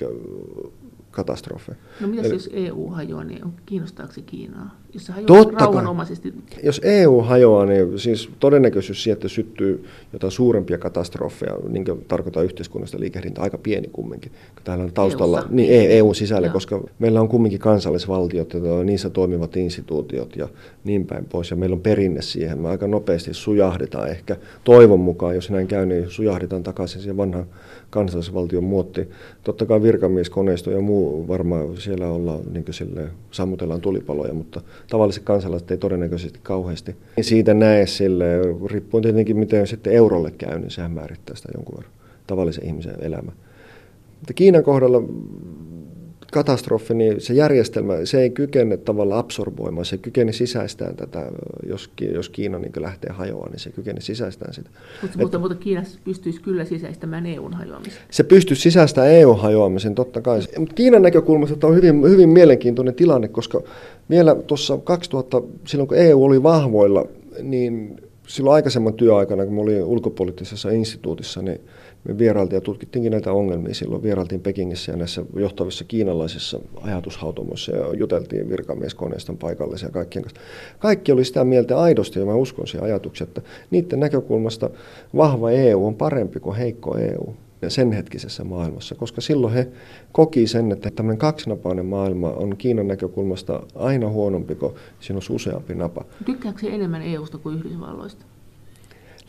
[1.14, 1.78] katastrofeja.
[2.01, 4.78] No mitä jos EU hajoaa, niin kiinnostaako se Kiinaa?
[4.93, 6.34] Jos se hajoaa Totta rauhanomaisesti.
[6.64, 12.99] Jos EU hajoaa, niin siis todennäköisyys siihen, että syttyy jotain suurempia katastrofeja, niin tarkoittaa yhteiskunnasta
[12.99, 14.32] liikehdintä aika pieni kumminkin.
[14.64, 15.55] Täällä on taustalla EU-ssa.
[15.55, 16.53] niin, EU sisällä, Joo.
[16.53, 20.49] koska meillä on kumminkin kansallisvaltiot ja niissä toimivat instituutiot ja
[20.84, 21.51] niin päin pois.
[21.51, 22.59] Ja meillä on perinne siihen.
[22.59, 27.47] Me aika nopeasti sujahdetaan ehkä toivon mukaan, jos näin käy, niin sujahdetaan takaisin siihen vanhaan
[27.89, 29.09] kansallisvaltion muotti.
[29.43, 35.72] Totta kai virkamieskoneisto ja muu varmaan siellä ollaan, niin sille, sammutellaan tulipaloja, mutta tavalliset kansalaiset
[35.72, 38.26] ei todennäköisesti kauheasti siitä näe sille,
[38.66, 41.93] riippuen tietenkin miten sitten eurolle käy, niin sehän määrittää sitä jonkun verran
[42.28, 43.32] tavallisen ihmisen elämä.
[44.20, 45.04] Mutta Kiinan kohdalla
[46.34, 51.32] katastrofi, niin se järjestelmä, se ei kykene tavallaan absorboimaan, se kykene sisäistään tätä,
[51.70, 54.70] jos, jos Kiina niin lähtee hajoamaan, niin se kykene sisäistään sitä.
[55.02, 58.02] Mutta, mutta, mutta Kiina pystyisi kyllä sisäistämään EUn hajoamisen.
[58.12, 60.40] Se pystyisi sisäistämään EUn hajoamisen, totta kai.
[60.58, 63.62] Mutta Kiinan näkökulmasta on hyvin, hyvin mielenkiintoinen tilanne, koska
[64.10, 67.06] vielä tuossa 2000, silloin kun EU oli vahvoilla,
[67.42, 71.62] niin silloin aikaisemman työaikana, kun mä olin ulkopoliittisessa instituutissa, niin
[72.04, 74.04] me vierailtiin ja tutkittiinkin näitä ongelmia silloin.
[74.04, 80.41] Vierailtiin Pekingissä ja näissä johtavissa kiinalaisissa ajatushautomoissa ja juteltiin virkamieskoneiston paikallisia ja kaikkien kanssa.
[80.80, 83.41] Kaikki oli sitä mieltä aidosti ja mä uskon siihen ajatukseen, että
[83.72, 84.70] niiden näkökulmasta
[85.16, 87.36] vahva EU on parempi kuin heikko EU
[87.70, 89.68] sen hetkisessä maailmassa, koska silloin he
[90.12, 95.76] koki sen, että tämmöinen kaksinapainen maailma on Kiinan näkökulmasta aina huonompi, kun siinä on useampi
[95.76, 96.06] napa.
[96.26, 98.26] Tykkääkö enemmän EUsta kuin Yhdysvalloista?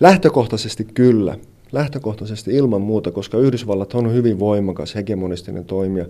[0.01, 1.37] Lähtökohtaisesti kyllä
[1.75, 6.07] lähtökohtaisesti ilman muuta, koska Yhdysvallat on hyvin voimakas hegemonistinen toimija.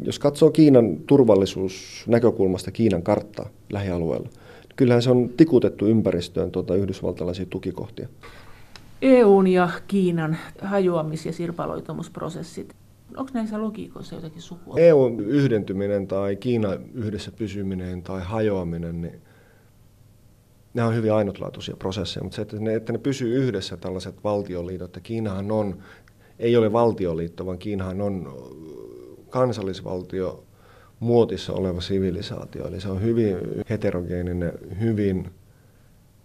[0.00, 4.28] Jos katsoo Kiinan turvallisuusnäkökulmasta Kiinan karttaa lähialueella,
[4.76, 8.08] kyllähän se on tikutettu ympäristöön tuota yhdysvaltalaisia tukikohtia.
[9.02, 12.74] EUn ja Kiinan hajoamis- ja sirpaloitumusprosessit,
[13.16, 14.74] onko näissä logiikoissa jotakin sukua?
[14.78, 19.20] EUn yhdentyminen tai Kiina yhdessä pysyminen tai hajoaminen, niin
[20.74, 24.88] nämä on hyvin ainutlaatuisia prosesseja, mutta se, että ne, että ne pysyy yhdessä tällaiset valtioliitot,
[24.88, 25.78] että Kiinahan on,
[26.38, 28.34] ei ole valtioliitto, vaan Kiinahan on
[29.30, 30.44] kansallisvaltio
[31.00, 33.36] muotissa oleva sivilisaatio, eli se on hyvin
[33.70, 35.30] heterogeeninen, hyvin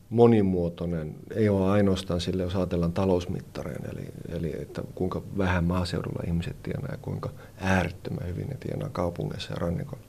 [0.10, 6.64] monimuotoinen, ei ole ainoastaan sille, jos ajatellaan talousmittareen, eli, eli että kuinka vähän maaseudulla ihmiset
[6.64, 10.04] tienaa ja kuinka äärettömän hyvin ne tienaa kaupungeissa ja rannikolla,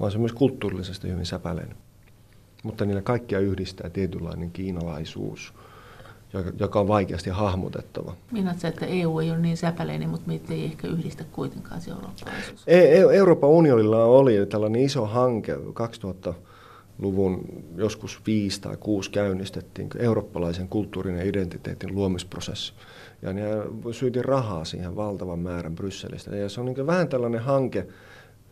[0.00, 1.76] vaan se on myös kulttuurillisesti hyvin säpäleinen.
[2.62, 5.54] Mutta niillä kaikkia yhdistää tietynlainen kiinalaisuus,
[6.58, 8.14] joka on vaikeasti hahmotettava.
[8.30, 12.62] Minätkö, että EU ei ole niin säpäleinen, mutta meitä ei ehkä yhdistä kuitenkaan se eurooppalaisuus?
[12.66, 17.44] E- e- Euroopan unionilla oli tällainen iso hanke 2000-luvun
[17.76, 22.72] joskus viisi tai kuusi käynnistettiin eurooppalaisen kulttuurin ja identiteetin luomisprosessi.
[23.22, 23.42] Ja ne
[23.92, 26.36] syyti rahaa siihen valtavan määrän Brysselistä.
[26.36, 27.86] Ja se on niin vähän tällainen hanke,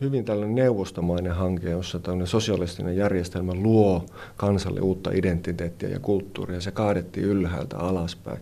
[0.01, 4.05] hyvin tällainen neuvostomainen hanke, jossa tällainen sosialistinen järjestelmä luo
[4.37, 6.61] kansalle uutta identiteettiä ja kulttuuria.
[6.61, 8.39] Se kaadettiin ylhäältä alaspäin.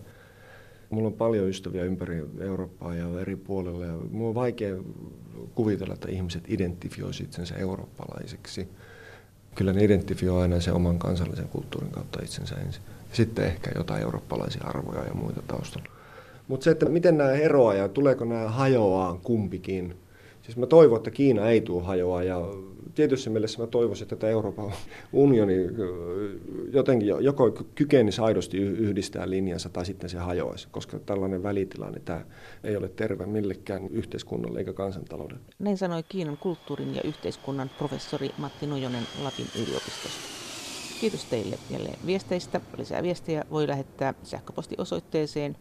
[0.90, 3.86] Mulla on paljon ystäviä ympäri Eurooppaa ja eri puolilla.
[3.86, 4.76] Ja mulla on vaikea
[5.56, 8.68] kuvitella, että ihmiset identifioisivat itsensä eurooppalaisiksi.
[9.56, 12.84] Kyllä ne identifioi aina sen oman kansallisen kulttuurin kautta itsensä ensin.
[13.14, 15.90] Sitten ehkä jotain eurooppalaisia arvoja ja muita taustalla.
[16.48, 19.96] Mutta se, että miten nämä eroaa ja tuleeko nämä hajoaa kumpikin–
[20.46, 22.42] Siis mä toivon, että Kiina ei tule hajoa ja
[22.96, 24.74] tietyssä mielessä mä toivoisin, että tämä Euroopan
[25.14, 25.54] unioni
[26.74, 32.26] jotenkin joko kykenisi aidosti yhdistää linjansa tai sitten se hajoaisi, koska tällainen välitilanne tämä
[32.64, 35.42] ei ole terve millekään yhteiskunnalle eikä kansantaloudelle.
[35.60, 40.20] Näin sanoi Kiinan kulttuurin ja yhteiskunnan professori Matti Nujonen Lapin yliopistosta.
[41.02, 42.62] Kiitos teille jälleen viesteistä.
[42.78, 45.58] Lisää viestejä voi lähettää sähköpostiosoitteeseen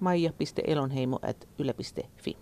[0.00, 2.36] maija.elonheimo.yle.fi.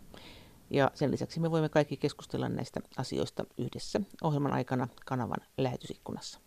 [0.70, 6.40] Ja sen lisäksi me voimme kaikki keskustella näistä asioista yhdessä ohjelman aikana kanavan lähetysikkunassa.